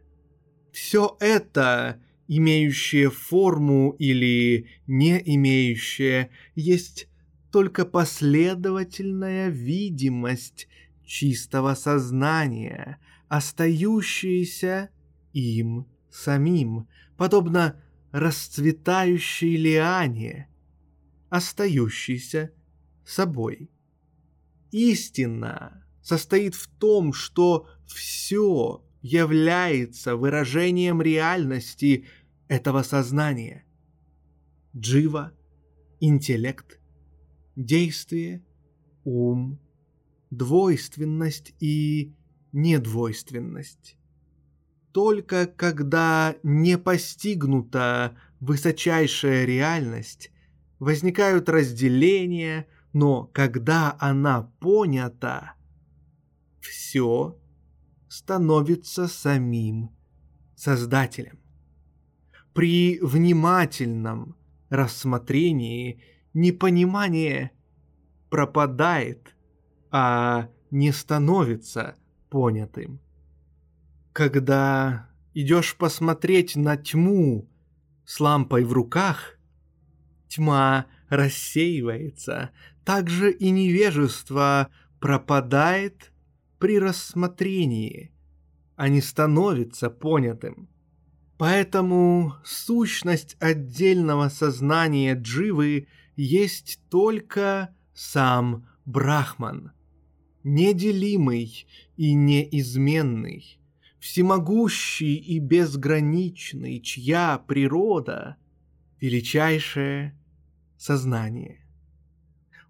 Все 0.71 1.17
это, 1.19 1.99
имеющее 2.27 3.09
форму 3.09 3.95
или 3.97 4.67
не 4.85 5.19
имеющее, 5.35 6.29
есть 6.53 7.07
только 7.51 7.85
последовательная 7.85 9.49
видимость 9.49 10.67
чистого 11.03 11.73
сознания, 11.73 12.99
остающаяся 13.29 14.91
им 15.33 15.87
самим, 16.11 16.87
подобно 17.17 17.81
расцветающей 18.11 19.55
лиане, 19.55 20.48
остающейся 21.29 22.51
собой. 23.05 23.69
Истина 24.71 25.83
состоит 26.01 26.55
в 26.55 26.67
том, 26.67 27.13
что 27.13 27.67
все 27.87 28.83
является 29.01 30.15
выражением 30.15 31.01
реальности 31.01 32.05
этого 32.47 32.83
сознания. 32.83 33.65
Джива, 34.75 35.33
интеллект, 35.99 36.79
действие, 37.55 38.43
ум, 39.03 39.59
двойственность 40.29 41.53
и 41.59 42.13
недвойственность. 42.51 43.97
Только 44.91 45.45
когда 45.45 46.35
не 46.43 46.77
постигнута 46.77 48.17
высочайшая 48.39 49.45
реальность, 49.45 50.31
возникают 50.79 51.49
разделения, 51.49 52.67
но 52.93 53.25
когда 53.33 53.95
она 53.99 54.51
понята, 54.59 55.53
все 56.59 57.37
становится 58.07 59.07
самим 59.07 59.91
Создателем. 60.55 61.39
При 62.53 62.99
внимательном 62.99 64.35
рассмотрении 64.69 66.03
непонимание 66.33 67.51
пропадает, 68.29 69.37
а 69.89 70.49
не 70.69 70.91
становится 70.91 71.95
понятым. 72.29 72.99
Когда 74.11 75.09
идешь 75.33 75.77
посмотреть 75.77 76.57
на 76.57 76.75
тьму 76.75 77.47
с 78.03 78.19
лампой 78.19 78.65
в 78.65 78.73
руках, 78.73 79.38
тьма 80.29 80.85
рассеивается, 81.09 82.51
также 82.85 83.31
и 83.31 83.49
невежество 83.49 84.69
пропадает 84.99 86.11
при 86.59 86.79
рассмотрении, 86.79 88.11
а 88.75 88.87
не 88.87 89.01
становится 89.01 89.89
понятым. 89.89 90.69
Поэтому 91.37 92.35
сущность 92.43 93.35
отдельного 93.39 94.29
сознания 94.29 95.15
дживы 95.15 95.87
есть 96.15 96.79
только 96.89 97.73
сам 97.93 98.67
Брахман, 98.85 99.71
неделимый 100.43 101.65
и 101.95 102.13
неизменный, 102.13 103.59
всемогущий 103.99 105.15
и 105.15 105.39
безграничный, 105.39 106.81
чья 106.81 107.41
природа— 107.47 108.35
величайшее 108.99 110.18
сознание. 110.79 111.59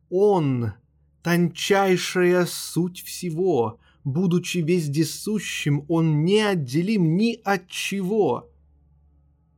Он 0.10 0.74
тончайшая 1.22 2.46
суть 2.46 3.02
всего. 3.02 3.80
Будучи 4.04 4.58
вездесущим, 4.60 5.86
он 5.88 6.26
неотделим 6.26 7.16
ни 7.16 7.40
от 7.44 7.68
чего. 7.68 8.50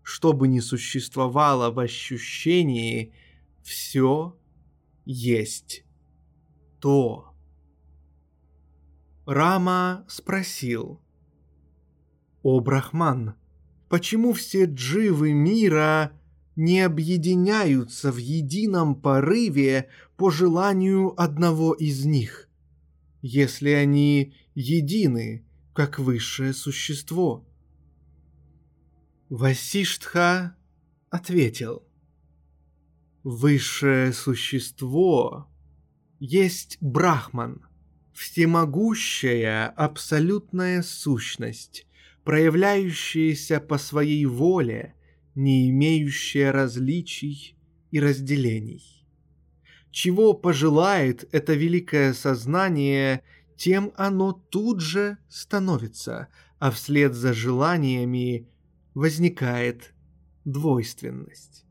Что 0.04 0.34
бы 0.34 0.48
ни 0.48 0.60
существовало 0.60 1.72
в 1.72 1.80
ощущении, 1.80 3.14
все 3.64 4.38
есть 5.06 5.86
то. 6.80 7.34
Рама 9.26 10.04
спросил. 10.10 11.00
«О, 12.44 12.60
Брахман, 12.60 13.36
почему 13.88 14.34
все 14.34 14.66
дживы 14.66 15.32
мира 15.32 16.12
не 16.56 16.82
объединяются 16.82 18.12
в 18.12 18.18
едином 18.18 18.96
порыве 18.96 19.90
по 20.18 20.30
желанию 20.30 21.20
одного 21.20 21.74
из 21.74 22.06
них, 22.06 22.50
если 23.22 23.70
они 23.70 24.36
едины, 24.54 25.46
как 25.74 26.00
высшее 26.00 26.54
существо. 26.54 27.48
Васиштха 29.30 30.56
ответил, 31.10 31.84
«Высшее 33.24 34.12
существо 34.12 35.48
есть 36.20 36.78
Брахман, 36.82 37.66
всемогущая 38.14 39.68
абсолютная 39.68 40.82
сущность, 40.82 41.88
проявляющаяся 42.26 43.62
по 43.62 43.78
своей 43.78 44.26
воле– 44.26 44.96
не 45.36 45.70
имеющее 45.70 46.52
различий 46.52 47.56
и 47.91 48.00
разделений. 48.00 49.06
Чего 49.91 50.34
пожелает 50.34 51.28
это 51.32 51.54
великое 51.54 52.13
сознание, 52.13 53.24
тем 53.58 53.91
оно 53.96 54.32
тут 54.32 54.80
же 54.80 55.17
становится, 55.30 56.30
а 56.60 56.72
вслед 56.72 57.13
за 57.13 57.34
желаниями 57.34 58.48
возникает 58.94 59.94
двойственность. 60.46 61.65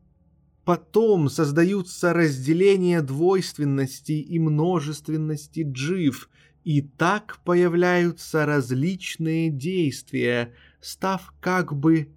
Потом 0.65 1.29
создаются 1.29 2.13
разделения 2.13 3.01
двойственности 3.01 4.13
и 4.13 4.39
множественности 4.39 5.65
джив, 5.67 6.29
и 6.63 6.83
так 6.83 7.39
появляются 7.45 8.45
различные 8.45 9.51
действия, 9.51 10.55
став 10.81 11.33
как 11.41 11.75
бы 11.75 12.13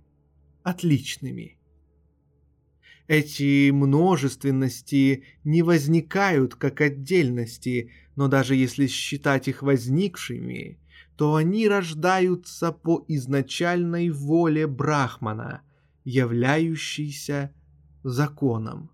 отличными. 0.64 1.58
Эти 3.08 3.70
множественности 3.72 5.24
не 5.44 5.62
возникают 5.62 6.56
как 6.56 6.82
отдельности, 6.82 7.92
но 8.16 8.28
даже 8.28 8.56
если 8.56 8.88
считать 8.88 9.48
их 9.48 9.62
возникшими, 9.62 10.80
то 11.18 11.36
они 11.36 11.68
рождаются 11.68 12.72
по 12.72 13.04
изначальной 13.08 14.10
воле 14.10 14.68
Брахмана, 14.68 15.62
являющейся 16.06 17.54
законом. 18.04 18.90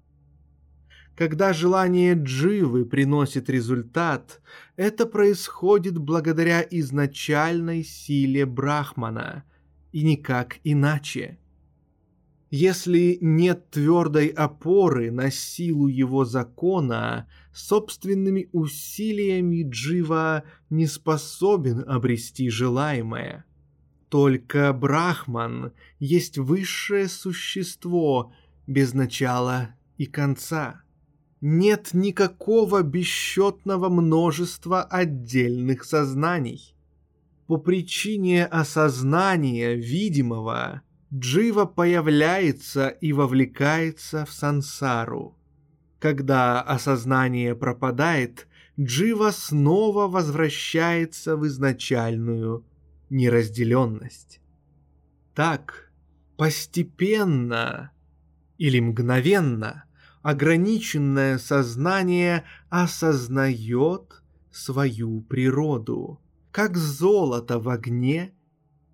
Когда 1.16 1.52
желание 1.52 2.14
дживы 2.16 2.86
приносит 2.86 3.50
результат, 3.50 4.42
это 4.78 5.06
происходит 5.06 5.98
благодаря 5.98 6.62
изначальной 6.62 7.84
силе 7.84 8.46
Брахмана, 8.46 9.44
и 9.92 10.04
никак 10.04 10.60
иначе. 10.64 11.38
Если 12.52 13.20
нет 13.22 13.70
твердой 13.70 14.28
опоры 14.28 15.12
на 15.12 15.30
силу 15.30 15.88
его 15.88 16.26
закона, 16.26 17.28
собственными 17.54 18.50
усилиями 18.54 19.68
Джива 19.70 20.44
не 20.72 20.88
способен 20.88 21.84
обрести 21.88 22.50
желаемое. 22.50 23.46
Только 24.10 24.74
Брахман 24.74 25.74
есть 26.00 26.40
высшее 26.40 27.08
существо 27.08 28.34
без 28.66 28.96
начала 28.96 29.76
и 30.00 30.08
конца. 30.08 30.82
Нет 31.42 31.90
никакого 31.94 32.82
бесчетного 32.82 33.90
множества 33.90 34.82
отдельных 34.82 35.84
сознаний. 35.84 36.74
По 37.46 37.58
причине 37.58 38.48
осознания 38.48 39.76
видимого– 39.76 40.82
Джива 41.14 41.66
появляется 41.66 42.90
и 42.90 43.14
вовлекается 43.14 44.26
в 44.26 44.32
сансару. 44.32 45.36
Когда 46.00 46.62
осознание 46.62 47.56
пропадает, 47.56 48.48
Джива 48.80 49.32
снова 49.32 50.08
возвращается 50.08 51.36
в 51.36 51.48
изначальную 51.48 52.64
неразделенность. 53.10 54.40
Так, 55.34 55.92
постепенно 56.38 57.92
или 58.58 58.80
мгновенно 58.80 59.86
ограниченное 60.22 61.38
сознание 61.40 62.44
осознает 62.70 64.22
свою 64.52 65.22
природу, 65.22 66.22
как 66.52 66.78
золото 66.78 67.60
в 67.60 67.68
огне 67.70 68.34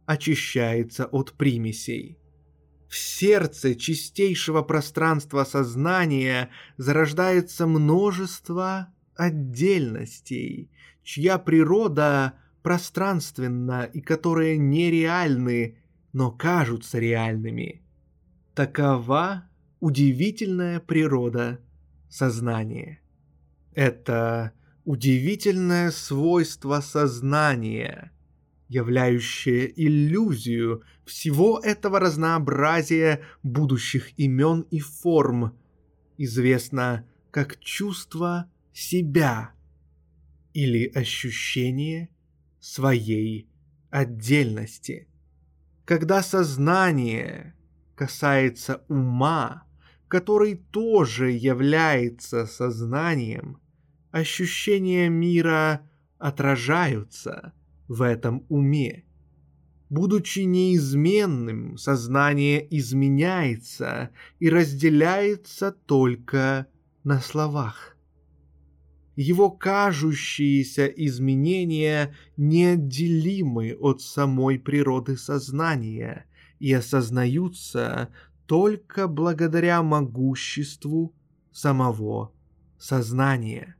очищается 0.05 1.05
от 1.05 1.33
примесей. 1.33 2.19
В 2.87 2.97
сердце 2.97 3.75
чистейшего 3.75 4.61
пространства 4.61 5.43
сознания 5.43 6.49
зарождается 6.77 7.67
множество 7.67 8.93
отдельностей, 9.15 10.69
чья 11.03 11.37
природа 11.37 12.35
пространственна 12.61 13.83
и 13.83 14.01
которые 14.01 14.57
нереальны, 14.57 15.77
но 16.13 16.31
кажутся 16.31 16.99
реальными. 16.99 17.83
Такова 18.53 19.49
удивительная 19.79 20.79
природа 20.79 21.59
сознания. 22.09 23.01
Это 23.73 24.53
удивительное 24.85 25.91
свойство 25.91 26.79
сознания, 26.79 28.11
являющее 28.67 29.71
иллюзию 29.75 30.83
всего 31.05 31.59
этого 31.59 31.99
разнообразия 31.99 33.21
будущих 33.43 34.17
имен 34.17 34.61
и 34.71 34.79
форм, 34.79 35.55
известно 36.17 37.05
как 37.31 37.59
чувство 37.59 38.49
себя 38.73 39.51
или 40.53 40.87
ощущение 40.87 42.09
своей 42.59 43.47
отдельности. 43.89 45.07
Когда 45.85 46.23
сознание 46.23 47.55
касается 47.95 48.83
ума, 48.87 49.63
который 50.07 50.55
тоже 50.55 51.31
является 51.31 52.45
сознанием, 52.45 53.59
ощущения 54.11 55.09
мира 55.09 55.87
отражаются 56.17 57.53
в 57.87 58.01
этом 58.01 58.45
уме. 58.49 59.03
Будучи 59.89 60.39
неизменным, 60.39 61.77
сознание 61.77 62.65
изменяется 62.77 64.09
и 64.39 64.49
разделяется 64.49 65.71
только 65.71 66.67
на 67.03 67.19
словах 67.19 67.95
его 69.15 69.49
кажущиеся 69.49 70.87
изменения 70.87 72.13
неотделимы 72.37 73.75
от 73.79 74.01
самой 74.01 74.59
природы 74.59 75.17
сознания 75.17 76.25
и 76.59 76.73
осознаются 76.73 78.09
только 78.45 79.07
благодаря 79.07 79.81
могуществу 79.83 81.13
самого 81.51 82.31
сознания. 82.77 83.75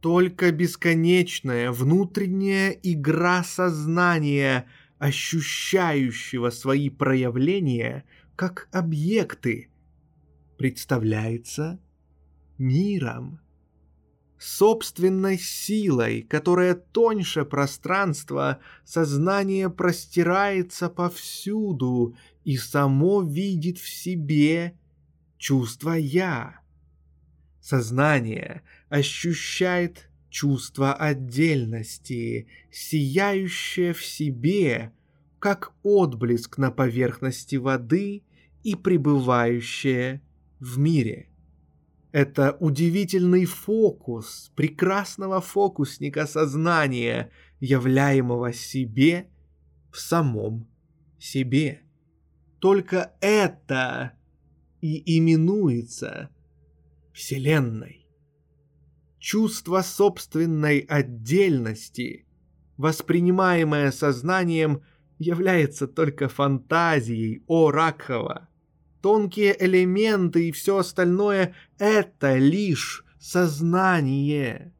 Только 0.00 0.50
бесконечная 0.50 1.70
внутренняя 1.70 2.70
игра 2.70 3.44
сознания, 3.44 4.66
ощущающего 4.98 6.50
свои 6.50 6.88
проявления 6.88 8.04
как 8.34 8.68
объекты, 8.72 9.70
представляется 10.56 11.78
миром 12.56 13.40
собственной 14.40 15.38
силой, 15.38 16.22
которая 16.22 16.74
тоньше 16.74 17.44
пространства, 17.44 18.60
сознание 18.84 19.68
простирается 19.68 20.88
повсюду 20.88 22.16
и 22.44 22.56
само 22.56 23.22
видит 23.22 23.78
в 23.78 23.88
себе 23.88 24.78
чувство 25.36 25.92
«я». 25.92 26.59
Сознание 27.60 28.62
ощущает 28.88 30.08
чувство 30.30 30.94
отдельности, 30.94 32.46
сияющее 32.70 33.92
в 33.92 34.04
себе, 34.04 34.92
как 35.38 35.72
отблеск 35.82 36.58
на 36.58 36.70
поверхности 36.70 37.56
воды 37.56 38.22
и 38.62 38.74
пребывающее 38.74 40.22
в 40.58 40.78
мире. 40.78 41.28
Это 42.12 42.56
удивительный 42.58 43.44
фокус 43.44 44.50
прекрасного 44.56 45.40
фокусника 45.40 46.26
сознания, 46.26 47.30
являемого 47.60 48.52
себе 48.52 49.28
в 49.92 49.98
самом 49.98 50.66
себе. 51.18 51.82
Только 52.58 53.12
это 53.20 54.12
и 54.80 55.18
именуется 55.18 56.30
Вселенной. 57.12 58.06
Чувство 59.18 59.82
собственной 59.82 60.80
отдельности, 60.80 62.26
воспринимаемое 62.76 63.90
сознанием, 63.90 64.82
является 65.18 65.86
только 65.86 66.28
фантазией 66.28 67.42
о 67.46 67.70
Ракхова– 67.70 68.48
тонкие 69.00 69.56
элементы 69.58 70.48
и 70.48 70.52
все 70.52 70.78
остальное— 70.78 71.54
это 71.78 72.36
лишь 72.36 73.04
сознание. 73.18 74.72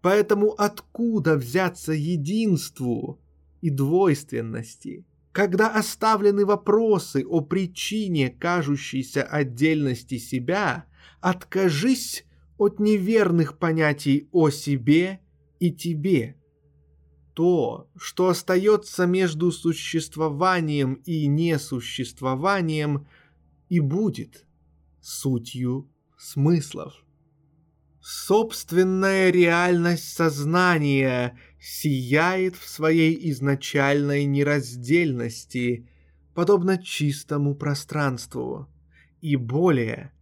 Поэтому 0.00 0.52
откуда 0.52 1.36
взяться 1.36 1.92
единству 1.92 3.20
и 3.60 3.70
двойственности? 3.70 5.04
Когда 5.32 5.68
оставлены 5.68 6.46
вопросы 6.46 7.24
о 7.24 7.40
причине 7.40 8.30
кажущейся 8.30 9.22
отдельности 9.22 10.18
себя, 10.18 10.86
откажись 11.20 12.24
от 12.56 12.80
неверных 12.80 13.58
понятий 13.58 14.28
о 14.32 14.50
себе 14.50 15.20
и 15.60 15.70
тебе. 15.72 16.36
То, 17.34 17.88
что 17.96 18.28
остается 18.28 19.06
между 19.06 19.52
существованием 19.52 20.94
и 21.04 21.26
несуществованием– 21.26 23.06
и 23.68 23.80
будет 23.80 24.46
сутью 25.00 25.90
смыслов. 26.16 26.94
Собственная 28.00 29.30
реальность 29.30 30.14
сознания 30.14 31.38
сияет 31.60 32.56
в 32.56 32.66
своей 32.68 33.30
изначальной 33.30 34.24
нераздельности, 34.24 35.88
подобно 36.34 36.82
чистому 36.82 37.54
пространству. 37.54 38.68
И 39.20 39.36
более, 39.36 40.12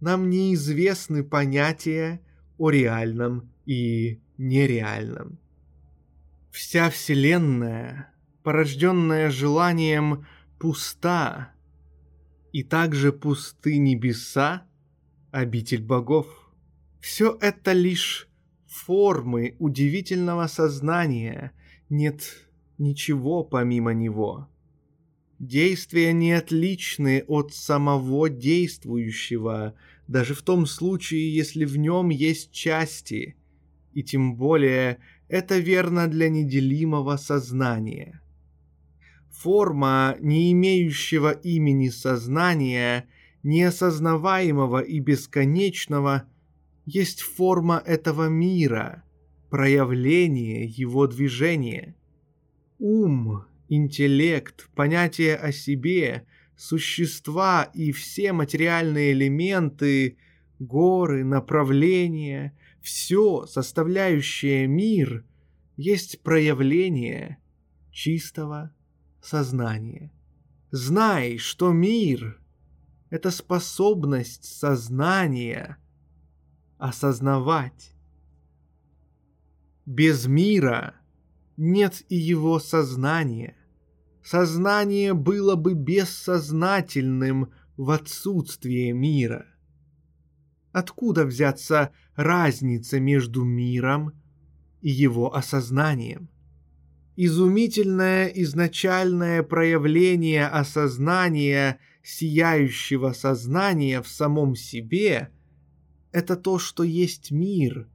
нам 0.00 0.30
неизвестны 0.30 1.24
понятия 1.24 2.20
о 2.58 2.70
реальном 2.70 3.50
и 3.66 4.20
нереальном. 4.38 5.38
Вся 6.50 6.90
Вселенная, 6.90 8.12
порожденная 8.42 9.30
желанием, 9.30 10.26
пуста 10.58 11.52
и 12.52 12.62
также 12.62 13.12
пусты 13.12 13.78
небеса, 13.78 14.66
обитель 15.32 15.82
богов. 15.82 16.26
Все 17.00 17.36
это 17.40 17.72
лишь 17.72 18.28
формы 18.66 19.56
удивительного 19.58 20.46
сознания, 20.46 21.52
нет 21.88 22.22
ничего 22.78 23.42
помимо 23.42 23.92
него. 23.92 24.48
Действия 25.38 26.12
не 26.12 26.32
отличны 26.32 27.24
от 27.26 27.52
самого 27.52 28.30
действующего, 28.30 29.74
даже 30.08 30.34
в 30.34 30.42
том 30.42 30.66
случае, 30.66 31.34
если 31.34 31.64
в 31.64 31.76
нем 31.76 32.08
есть 32.10 32.52
части, 32.52 33.36
и 33.92 34.02
тем 34.02 34.36
более 34.36 34.98
это 35.28 35.58
верно 35.58 36.08
для 36.08 36.28
неделимого 36.28 37.16
сознания– 37.16 38.20
Форма 39.34 40.16
не 40.20 40.52
имеющего 40.52 41.32
имени 41.32 41.88
сознания, 41.88 43.06
неосознаваемого 43.42 44.80
и 44.80 45.00
бесконечного, 45.00 46.24
есть 46.86 47.20
форма 47.20 47.82
этого 47.84 48.28
мира, 48.28 49.02
проявление 49.50 50.64
его 50.64 51.06
движения. 51.08 51.96
Ум, 52.78 53.44
интеллект, 53.68 54.70
понятие 54.74 55.36
о 55.36 55.50
себе, 55.50 56.26
существа 56.56 57.64
и 57.74 57.92
все 57.92 58.32
материальные 58.32 59.12
элементы, 59.12 60.18
горы, 60.58 61.24
направления, 61.24 62.56
все, 62.80 63.46
составляющее 63.46 64.66
мир, 64.66 65.24
есть 65.76 66.22
проявление 66.22 67.38
чистого 67.90 68.74
сознание. 69.20 70.12
Знай, 70.70 71.38
что 71.38 71.72
мир— 71.72 72.40
это 73.10 73.30
способность 73.30 74.44
сознания 74.44 75.78
осознавать. 76.78 77.94
Без 79.86 80.26
мира 80.26 80.94
нет 81.56 82.02
и 82.08 82.16
его 82.16 82.58
сознания. 82.58 83.56
Сознание 84.24 85.12
было 85.12 85.54
бы 85.54 85.74
бессознательным 85.74 87.52
в 87.76 87.90
отсутствие 87.90 88.94
мира. 88.94 89.46
Откуда 90.72 91.26
взяться 91.26 91.92
разница 92.16 93.00
между 93.00 93.44
миром 93.44 94.14
и 94.80 94.88
его 94.88 95.36
осознанием? 95.36 96.30
Изумительное 97.16 98.28
изначальное 98.28 99.42
проявление 99.42 100.46
осознания 100.46 101.78
сияющего 102.02 103.12
сознания 103.12 104.00
в 104.00 104.08
самом 104.08 104.56
себе– 104.56 105.28
это 106.12 106.36
то, 106.36 106.58
что 106.58 106.82
есть 106.82 107.30
мир, 107.30 107.88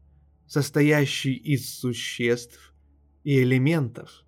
состоящий 0.47 1.33
из 1.33 1.73
существ 1.73 2.75
и 3.23 3.41
элементов. 3.41 4.23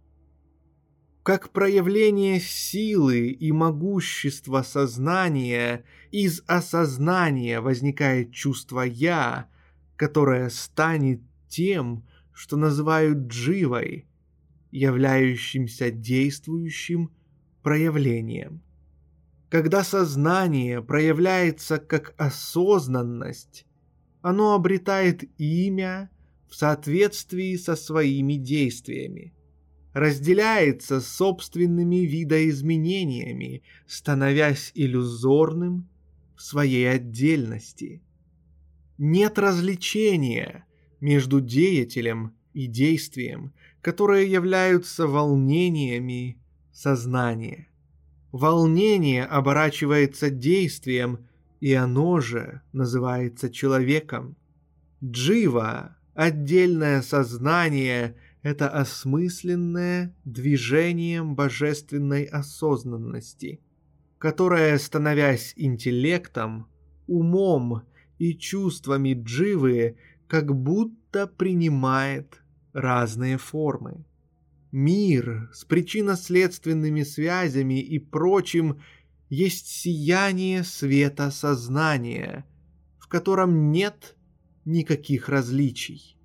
Как 1.24 1.52
проявление 1.52 2.40
силы 2.40 3.28
и 3.28 3.52
могущества 3.52 4.64
сознания 4.64 5.84
из 6.10 6.42
осознания 6.48 7.62
возникает 7.62 8.32
чувство 8.32 8.82
«я», 8.82 9.48
которое 9.98 10.50
станет 10.50 11.22
тем, 11.48 12.08
что 12.34 12.58
называют 12.58 13.28
дживой, 13.28 14.08
являющимся 14.72 15.92
действующим 15.92 17.12
проявлением. 17.62 18.64
Когда 19.50 19.84
сознание 19.84 20.82
проявляется 20.82 21.78
как 21.78 22.16
осознанность, 22.18 23.68
оно 24.22 24.56
обретает 24.56 25.24
имя 25.40 26.10
в 26.50 26.56
соответствии 26.56 27.58
со 27.58 27.76
своими 27.76 28.36
действиями, 28.36 29.36
разделяется 29.94 31.02
собственными 31.02 31.98
видоизменениями, 31.98 33.64
становясь 33.88 34.72
иллюзорным 34.74 35.88
в 36.36 36.42
своей 36.42 36.90
отдельности. 36.90 38.02
Нет 38.98 39.38
развлечения 39.38 40.66
между 41.00 41.42
деятелем 41.42 42.34
и 42.54 42.68
действием, 42.68 43.54
которые 43.82 44.32
являются 44.32 45.08
волнениями 45.08 46.38
сознания. 46.72 47.68
Волнение 48.32 49.26
оборачивается 49.26 50.30
действием, 50.30 51.28
и 51.60 51.74
оно 51.74 52.22
же 52.22 52.62
называется 52.72 53.50
человеком. 53.50 54.36
Джива, 55.04 55.98
отдельное 56.14 57.02
сознание, 57.02 58.16
это 58.42 58.70
осмысленное 58.70 60.16
движением 60.26 61.36
божественной 61.36 62.24
осознанности, 62.24 63.62
которое, 64.18 64.78
становясь 64.78 65.54
интеллектом, 65.56 66.68
умом 67.08 67.84
и 68.18 68.36
чувствами 68.36 69.14
дживы, 69.14 69.98
как 70.28 70.56
будто 70.56 71.28
принимает 71.28 72.42
разные 72.74 73.38
формы. 73.38 74.06
Мир 74.72 75.50
с 75.54 75.66
причинно-следственными 75.66 77.04
связями 77.04 77.82
и 77.82 78.00
прочим 78.00 78.82
есть 79.30 79.68
сияние 79.68 80.64
света 80.64 81.30
сознания, 81.32 82.46
в 82.98 83.08
котором 83.08 83.72
нет 83.72 84.16
никаких 84.64 85.28
различий. 85.28 86.18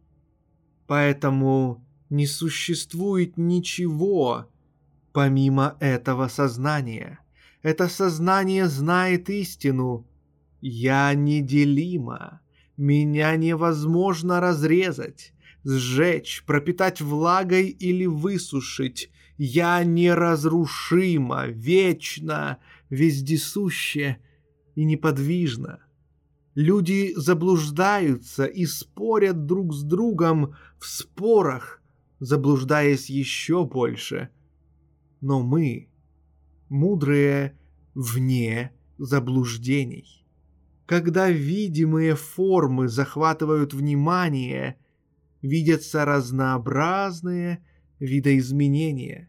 Поэтому 0.87 1.86
не 2.11 2.27
существует 2.27 3.37
ничего 3.37 4.49
помимо 5.13 5.77
этого 5.81 6.29
сознания. 6.29 7.21
Это 7.63 7.89
сознание 7.89 8.69
знает 8.69 9.31
истину. 9.31 10.07
Я 10.61 11.15
неделима. 11.15 12.41
Меня 12.77 13.35
невозможно 13.37 14.41
разрезать 14.41 15.33
сжечь, 15.67 16.45
пропитать 16.47 17.01
влагой 17.01 17.69
или 17.69 18.07
высушить. 18.07 19.11
Я 19.37 19.83
неразрушима, 19.85 21.49
вечна, 21.49 22.59
вездесуще 22.89 24.19
и 24.77 24.85
неподвижна. 24.85 25.81
Люди 26.55 27.13
заблуждаются 27.17 28.47
и 28.47 28.65
спорят 28.65 29.45
друг 29.45 29.75
с 29.75 29.83
другом 29.83 30.55
в 30.79 30.87
спорах, 30.87 31.83
заблуждаясь 32.21 33.11
еще 33.11 33.65
больше. 33.65 34.31
Но 35.21 35.43
мы, 35.43 35.89
мудрые, 36.69 37.59
вне 37.95 38.73
заблуждений. 38.99 40.25
Когда 40.87 41.31
видимые 41.31 42.15
формы 42.15 42.89
захватывают 42.89 43.75
внимание– 43.75 44.79
видятся 45.47 46.05
разнообразные 46.05 47.65
видоизменения. 47.99 49.29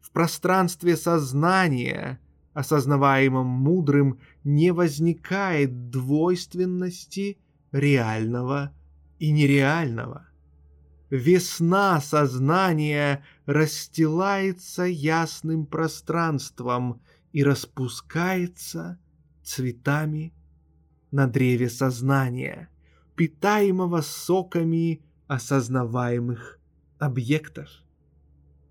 В 0.00 0.10
пространстве 0.12 0.96
сознания, 0.96 2.20
осознаваемом 2.54 3.46
мудрым, 3.46 4.20
не 4.44 4.72
возникает 4.72 5.90
двойственности 5.90 7.38
реального 7.72 8.72
и 9.18 9.30
нереального. 9.30 10.27
Весна 11.10 12.00
сознания 12.00 13.24
расстилается 13.46 14.84
ясным 14.84 15.64
пространством 15.64 17.00
и 17.32 17.42
распускается 17.42 18.98
цветами 19.42 20.34
на 21.10 21.26
древе 21.26 21.70
сознания, 21.70 22.68
питаемого 23.16 24.02
соками 24.02 25.02
осознаваемых 25.28 26.58
объектов. 26.98 27.68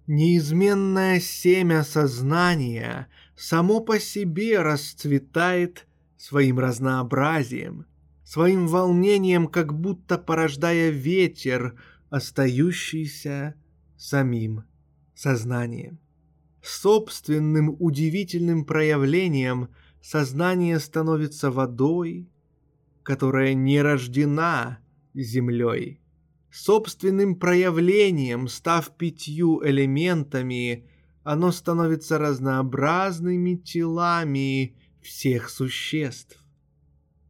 Неизменное 0.06 1.20
семя 1.20 1.84
сознания 1.84 3.08
само 3.36 3.82
по 3.82 4.00
себе 4.00 4.62
расцветает 4.62 5.88
своим 6.18 6.60
разнообразием, 6.60 7.88
своим 8.24 8.68
волнением, 8.68 9.48
как 9.48 9.74
будто 9.74 10.18
порождая 10.18 10.90
ветер, 10.90 11.80
остающийся 12.10 13.56
самим 13.98 14.64
сознанием. 15.16 16.00
Собственным 16.62 17.76
удивительным 17.80 18.66
проявлением 18.66 19.70
сознание 20.02 20.80
становится 20.80 21.52
водой, 21.52 22.30
которая 23.04 23.54
не 23.54 23.82
рождена 23.82 24.80
землей, 25.14 26.02
собственным 26.52 27.36
проявлением, 27.36 28.48
став 28.48 28.96
пятью 28.98 29.62
элементами, 29.66 30.90
оно 31.24 31.52
становится 31.52 32.18
разнообразными 32.18 33.56
телами 33.56 34.76
всех 35.02 35.50
существ. 35.50 36.44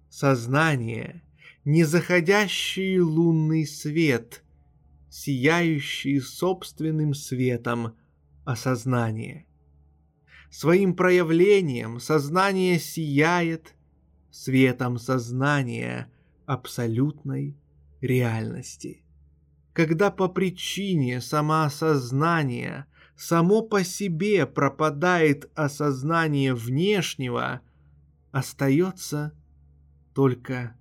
Сознание, 0.10 1.24
незаходящий 1.66 3.00
лунный 3.00 3.66
свет, 3.66 4.44
сияющий 5.18 6.20
собственным 6.20 7.14
светом 7.14 7.96
осознания. 8.46 9.46
Своим 10.50 10.96
проявлением 10.96 12.00
сознание 12.00 12.80
сияет 12.80 13.76
светом 14.32 14.98
сознания 14.98 16.12
абсолютной 16.46 17.58
реальности 18.02 19.04
когда 19.78 20.10
по 20.10 20.28
причине 20.28 21.22
самоосознания 21.22 22.88
само 23.16 23.62
по 23.62 23.84
себе 23.84 24.48
пропадает 24.48 25.52
осознание 25.54 26.56
внешнего, 26.56 27.62
остается 28.32 29.34
только 30.16 30.76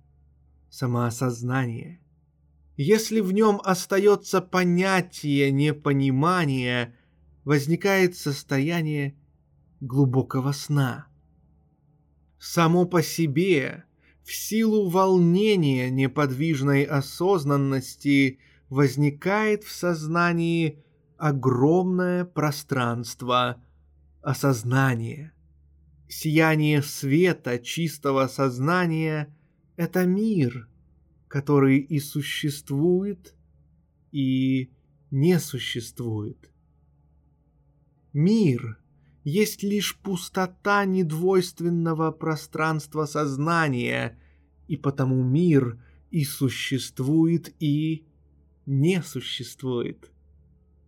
самоосознание. 0.71 2.01
Если 2.77 3.19
в 3.19 3.31
нем 3.31 3.59
остается 3.63 4.39
понятие 4.39 5.51
непонимания, 5.51 6.95
возникает 7.43 8.15
состояние 8.15 9.17
глубокого 9.81 10.51
сна. 10.53 11.07
Само 12.39 12.85
по 12.85 13.01
себе, 13.01 13.83
в 14.23 14.33
силу 14.33 14.89
волнения 14.89 15.89
неподвижной 15.89 16.83
осознанности– 16.83 18.39
возникает 18.69 19.63
в 19.63 19.71
сознании 19.71 20.83
огромное 21.17 22.25
пространство 22.25 23.61
осознания. 24.21 25.33
Сияние 26.07 26.81
света 26.81 27.59
чистого 27.59 28.27
сознания— 28.27 29.35
это 29.77 30.05
мир, 30.05 30.67
который 31.27 31.79
и 31.79 31.99
существует, 31.99 33.35
и 34.11 34.71
не 35.11 35.39
существует. 35.39 36.51
Мир 38.13 38.79
есть 39.23 39.61
лишь 39.61 39.97
пустота 39.97 40.85
недвойственного 40.85 42.11
пространства 42.11 43.05
сознания, 43.05 44.17
и 44.67 44.77
потому 44.77 45.21
мир 45.23 45.83
и 46.11 46.23
существует, 46.23 47.53
и 47.59 48.05
не 48.65 49.01
существует. 49.03 50.11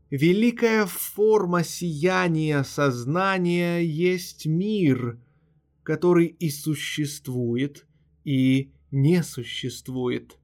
Великая 0.09 0.85
форма 0.85 1.63
сияния 1.63 2.63
сознания 2.63 3.79
есть 3.79 4.47
мир, 4.47 5.19
который 5.83 6.27
и 6.27 6.49
существует, 6.49 7.85
и 8.23 8.71
не 8.91 9.23
существует. 9.23 10.37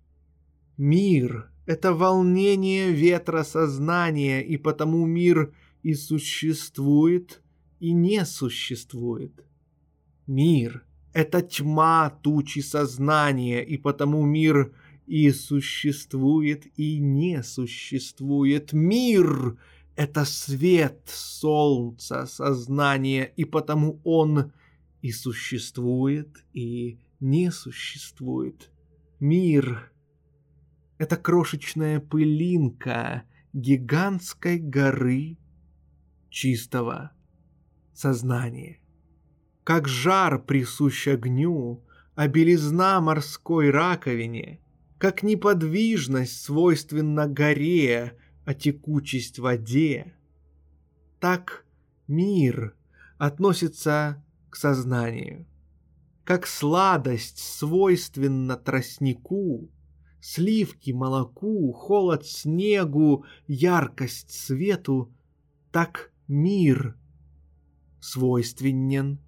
Мир— 0.78 1.50
это 1.66 1.93
волнение 1.93 2.91
ветра 2.91 3.43
сознания, 3.43 4.41
и 4.41 4.58
потому 4.58 5.06
мир 5.06 5.54
и 5.84 5.93
существует, 5.93 7.41
и 7.80 7.91
не 7.91 8.26
существует. 8.26 9.46
Мир— 10.28 10.84
это 11.14 11.41
тьма 11.41 12.10
тучи 12.22 12.60
сознания, 12.60 13.64
и 13.64 13.78
потому 13.78 14.26
мир 14.26 14.74
и 15.08 15.32
существует, 15.32 16.68
и 16.78 17.00
не 17.00 17.43
существует. 17.43 18.74
Мир— 18.74 19.58
это 19.96 20.26
свет 20.26 21.02
солнца 21.06 22.26
сознания, 22.26 23.32
и 23.38 23.46
потому 23.46 24.02
он 24.04 24.52
и 25.02 25.12
существует, 25.12 26.43
и 26.54 26.98
не 27.20 27.51
существует. 27.51 28.72
Мир— 29.20 29.91
это 30.97 31.18
крошечная 31.18 31.99
пылинка 31.99 33.24
гигантской 33.53 34.59
горы 34.59 35.38
чистого 36.30 37.11
сознания. 37.93 38.80
Как 39.63 39.88
жар 39.88 40.43
присущ 40.43 41.07
огню, 41.07 41.84
а 42.16 42.28
белизна 42.28 43.01
морской 43.01 43.70
раковине, 43.72 44.59
как 44.97 45.24
неподвижность 45.24 46.41
свойственна 46.41 47.28
горе, 47.28 48.18
а 48.45 48.53
текучесть 48.53 49.39
воде, 49.39 50.16
так 51.20 51.66
мир 52.07 52.76
относится 53.18 54.24
к 54.49 54.55
сознанию. 54.55 55.47
Как 56.26 56.47
сладость 56.47 57.38
свойственна 57.38 58.57
тростнику, 58.57 59.69
сливки 60.19 60.89
молоку, 60.89 61.71
холод 61.71 62.26
снегу, 62.26 63.26
яркость 63.45 64.32
свету, 64.32 65.13
так 65.71 66.11
мир 66.28 66.97
свойственен 67.99 69.19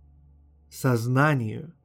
сознанию. 0.71 1.75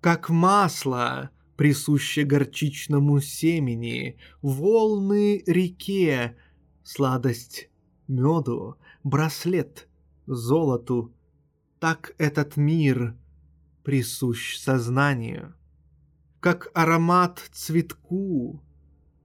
Как 0.00 0.30
масло, 0.30 1.28
присуще 1.58 2.24
горчичному 2.24 3.20
семени, 3.20 4.16
волны 4.40 5.42
реке, 5.46 6.38
сладость 6.82 7.68
меду, 8.08 8.78
браслет 9.04 9.86
золоту, 10.26 11.12
так 11.78 12.14
этот 12.16 12.56
мир 12.56 13.14
присущ 13.86 14.58
сознанию. 14.58 15.54
Как 16.40 16.72
аромат 16.74 17.38
цветку, 17.52 18.60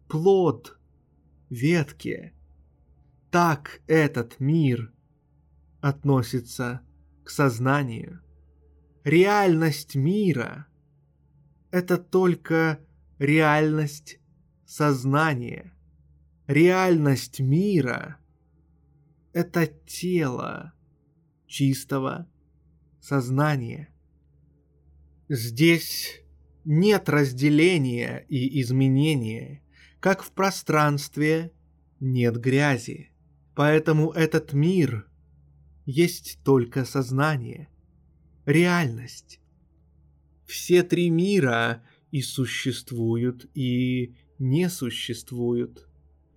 плод 0.07 0.77
ветке, 1.49 2.35
так 3.31 3.81
этот 3.87 4.39
мир 4.39 4.93
относится 5.81 6.81
к 7.23 7.31
сознанию. 7.31 8.21
Реальность 9.03 9.95
мира— 9.95 10.67
это 11.71 11.97
только 11.97 12.79
реальность 13.17 14.19
сознания. 14.67 15.73
Реальность 16.45 17.39
мира— 17.39 18.19
это 19.33 19.65
тело 19.65 20.73
чистого 21.47 22.29
сознания. 22.99 23.91
Здесь 25.33 26.19
нет 26.65 27.07
разделения 27.07 28.25
и 28.27 28.59
изменения, 28.59 29.63
как 30.01 30.23
в 30.23 30.33
пространстве 30.33 31.53
нет 32.01 32.35
грязи. 32.35 33.13
Поэтому 33.55 34.11
этот 34.11 34.51
мир 34.51 35.07
есть 35.85 36.39
только 36.43 36.83
сознание, 36.83 37.69
реальность. 38.45 39.39
Все 40.47 40.83
три 40.83 41.09
мира 41.09 41.81
и 42.11 42.21
существуют, 42.21 43.49
и 43.55 44.17
не 44.37 44.67
существуют. 44.67 45.87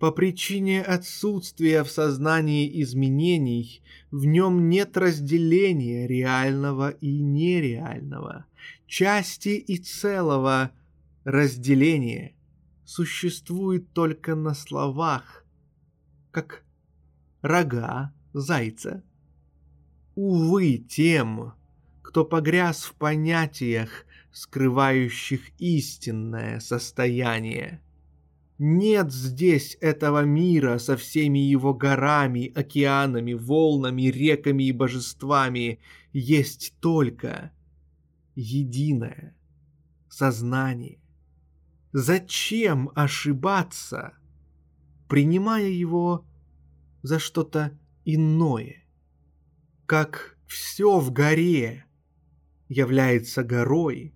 По 0.05 0.11
причине 0.11 0.83
отсутствия 0.83 1.83
в 1.83 1.89
сознании 1.89 2.79
изменений 2.83 3.81
в 4.11 4.25
нем 4.25 4.69
нет 4.69 4.97
разделения 4.97 6.05
реального 6.05 6.91
и 6.91 7.17
нереального, 7.17 8.45
части 8.85 9.49
и 9.57 9.79
целого 9.79 10.69
разделения 11.23 12.35
существует 12.83 13.93
только 13.93 14.35
на 14.35 14.53
словах, 14.53 15.43
как 16.29 16.63
рога 17.41 18.13
зайца. 18.31 19.03
Увы 20.13 20.85
тем, 20.87 21.53
кто 22.03 22.23
погряз 22.23 22.83
в 22.83 22.93
понятиях, 22.93 24.05
скрывающих 24.31 25.49
истинное 25.57 26.59
состояние. 26.59 27.81
Нет 28.57 29.11
здесь 29.11 29.77
этого 29.81 30.23
мира 30.23 30.77
со 30.77 30.95
всеми 30.95 31.39
его 31.39 31.73
горами, 31.73 32.51
океанами, 32.55 33.33
волнами, 33.33 34.03
реками 34.03 34.63
и 34.63 34.71
божествами. 34.71 35.79
Есть 36.13 36.73
только 36.79 37.51
единое 38.35 39.35
сознание. 40.07 40.99
Зачем 41.91 42.91
ошибаться, 42.95 44.13
принимая 45.09 45.67
его 45.67 46.25
за 47.03 47.19
что-то 47.19 47.77
иное. 48.05 48.85
Как 49.85 50.37
все 50.47 50.99
в 50.99 51.11
горе 51.11 51.85
является 52.69 53.43
горой, 53.43 54.13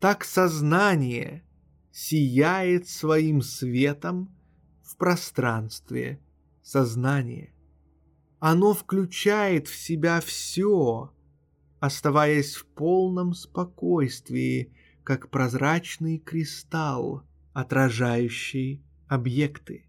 так 0.00 0.24
сознание 0.24 1.44
сияет 1.92 2.88
своим 2.88 3.42
светом 3.42 4.34
в 4.82 4.96
пространстве 4.96 6.20
сознания. 6.62 7.52
Оно 8.40 8.74
включает 8.74 9.68
в 9.68 9.76
себя 9.76 10.20
все, 10.20 11.12
оставаясь 11.78 12.54
в 12.54 12.66
полном 12.66 13.34
спокойствии, 13.34 14.72
как 15.04 15.30
прозрачный 15.30 16.18
кристалл, 16.18 17.22
отражающий 17.52 18.82
объекты. 19.06 19.84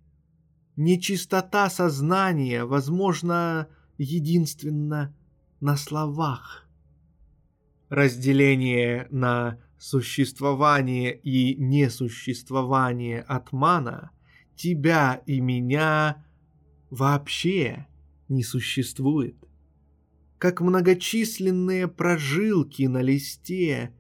Нечистота 0.75 1.69
сознания, 1.69 2.65
возможно, 2.65 3.69
единственно 3.97 5.15
на 5.59 5.77
словах. 5.77 6.67
Разделение 7.89 9.07
на 9.11 9.62
существование 9.83 11.13
и 11.13 11.55
несуществование 11.55 13.19
атмана, 13.19 14.11
тебя 14.55 15.21
и 15.25 15.41
меня 15.41 16.25
вообще 16.89 17.85
не 18.29 18.43
существует. 18.43 19.35
Как 20.37 20.61
многочисленные 20.61 21.89
прожилки 21.89 22.83
на 22.83 23.01
листе 23.01 23.93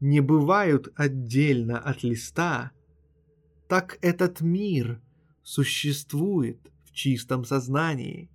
не 0.00 0.18
бывают 0.18 0.88
отдельно 0.96 1.78
от 1.78 2.02
листа, 2.02 2.72
так 3.68 3.96
этот 4.00 4.40
мир 4.40 5.00
существует 5.44 6.72
в 6.84 6.90
чистом 6.90 7.44
сознании, 7.44 8.28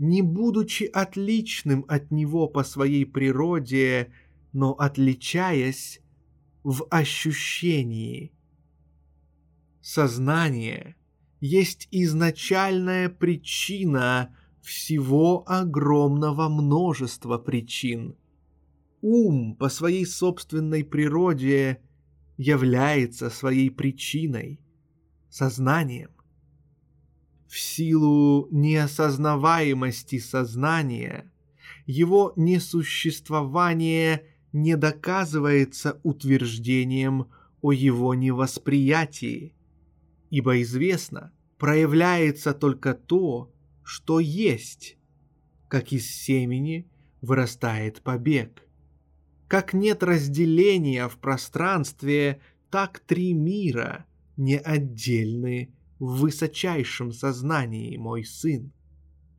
не 0.00 0.20
будучи 0.20 0.82
отличным 0.82 1.84
от 1.86 2.10
него 2.10 2.48
по 2.48 2.64
своей 2.64 3.06
природе, 3.06 4.12
но 4.52 4.72
отличаясь 4.72 6.00
в 6.64 6.86
ощущении. 6.90 8.32
Сознание 9.82 10.96
есть 11.40 11.86
изначальная 11.90 13.10
причина 13.10 14.34
всего 14.62 15.44
огромного 15.46 16.48
множества 16.48 17.36
причин. 17.38 18.16
ум 19.02 19.54
по 19.54 19.68
своей 19.68 20.06
собственной 20.06 20.82
природе 20.82 21.82
является 22.38 23.28
своей 23.28 23.70
причиной, 23.70 24.58
сознанием. 25.28 26.10
В 27.46 27.58
силу 27.58 28.48
неосознаваемости 28.50 30.18
сознания 30.18 31.30
его 31.84 32.32
несуществование 32.36 34.24
не 34.54 34.76
доказывается 34.76 36.00
утверждением 36.04 37.26
о 37.60 37.72
его 37.72 38.14
невосприятии, 38.14 39.52
ибо 40.30 40.62
известно, 40.62 41.32
проявляется 41.58 42.54
только 42.54 42.94
то, 42.94 43.52
что 43.82 44.20
есть, 44.20 44.96
как 45.66 45.92
из 45.92 46.08
семени 46.08 46.88
вырастает 47.20 48.00
побег. 48.02 48.62
Как 49.48 49.74
нет 49.74 50.04
разделения 50.04 51.08
в 51.08 51.16
пространстве, 51.18 52.40
так 52.70 53.00
три 53.00 53.32
мира 53.32 54.06
не 54.36 54.56
отдельны 54.56 55.74
в 55.98 56.20
высочайшем 56.20 57.10
сознании, 57.10 57.96
мой 57.96 58.24
сын. 58.24 58.72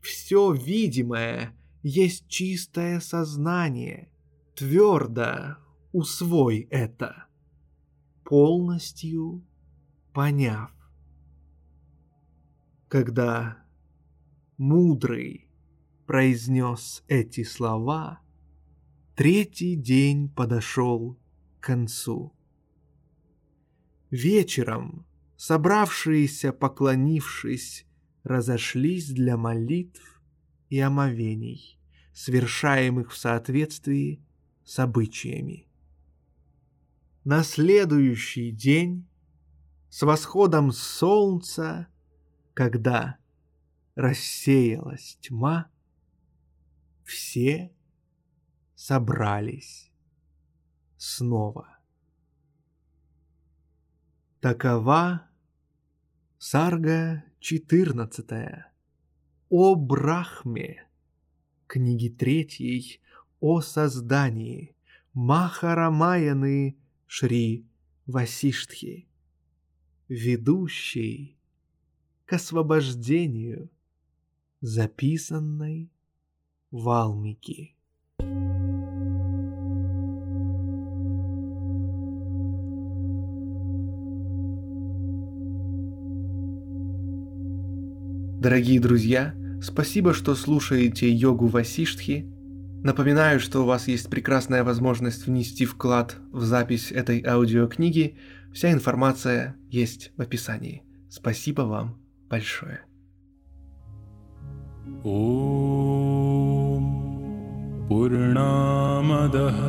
Все 0.02 0.52
видимое 0.52 1.56
есть 1.84 2.28
чистое 2.28 3.00
сознание. 3.00 4.10
Твердо 4.56 5.58
усвой 5.92 6.68
это, 6.72 7.26
полностью 8.24 9.44
поняв. 10.14 10.72
Когда 12.88 13.66
мудрый 14.56 15.50
произнес 16.06 17.04
эти 17.10 17.44
слова, 17.44 18.22
третий 19.16 19.76
день 19.76 20.30
подошел 20.30 21.20
к 21.60 21.64
концу. 21.66 22.34
Вечером 24.10 25.06
собравшиеся, 25.36 26.54
поклонившись, 26.54 27.86
разошлись 28.24 29.10
для 29.10 29.36
молитв 29.36 30.22
и 30.70 30.80
омовений, 30.80 31.78
совершаемых 32.14 33.12
в 33.12 33.18
соответствии 33.18 34.25
с 34.66 34.80
обычаями. 34.80 35.68
На 37.24 37.44
следующий 37.44 38.52
день, 38.52 39.08
с 39.90 40.02
восходом 40.02 40.72
солнца, 40.72 41.88
когда 42.54 43.18
рассеялась 43.96 45.18
тьма, 45.22 45.70
все 47.04 47.72
собрались 48.76 49.92
снова. 50.98 51.78
Такова 54.42 55.28
Сарга 56.38 57.24
14. 57.40 58.26
О 59.50 59.76
Брахме. 59.76 60.88
Книги 61.68 62.10
третьей 62.10 63.02
о 63.40 63.62
создании 63.62 64.76
Махарамаяны 65.14 66.78
Шри 67.08 67.66
Васиштхи. 68.06 69.08
Ведущий 70.08 71.38
к 72.26 72.34
освобождению 72.34 73.70
записанной 74.62 75.90
Валмики. 76.72 77.76
Дорогие 88.46 88.80
друзья, 88.80 89.34
спасибо, 89.60 90.14
что 90.14 90.36
слушаете 90.36 91.10
йогу 91.10 91.48
Васиштхи. 91.48 92.35
Напоминаю, 92.85 93.41
что 93.41 93.63
у 93.63 93.67
вас 93.67 93.89
есть 93.89 94.09
прекрасная 94.09 94.65
возможность 94.65 95.27
внести 95.27 95.67
вклад 95.67 96.17
в 96.33 96.43
запись 96.45 96.93
этой 96.93 97.23
аудиокниги. 97.25 98.17
Вся 98.53 98.73
информация 98.73 99.57
есть 99.69 100.13
в 100.17 100.23
описании. 100.23 100.83
Спасибо 101.11 101.63
вам 101.63 102.01
большое. 102.29 102.81
ॐ 105.05 105.41
पूर्णामदः 107.91 109.61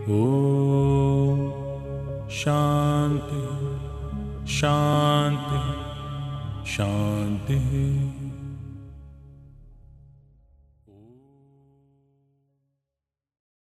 ॐ 0.09 1.39
शान्ति 2.31 3.43
शान्ति 4.53 5.63
शान्तिः 6.73 8.06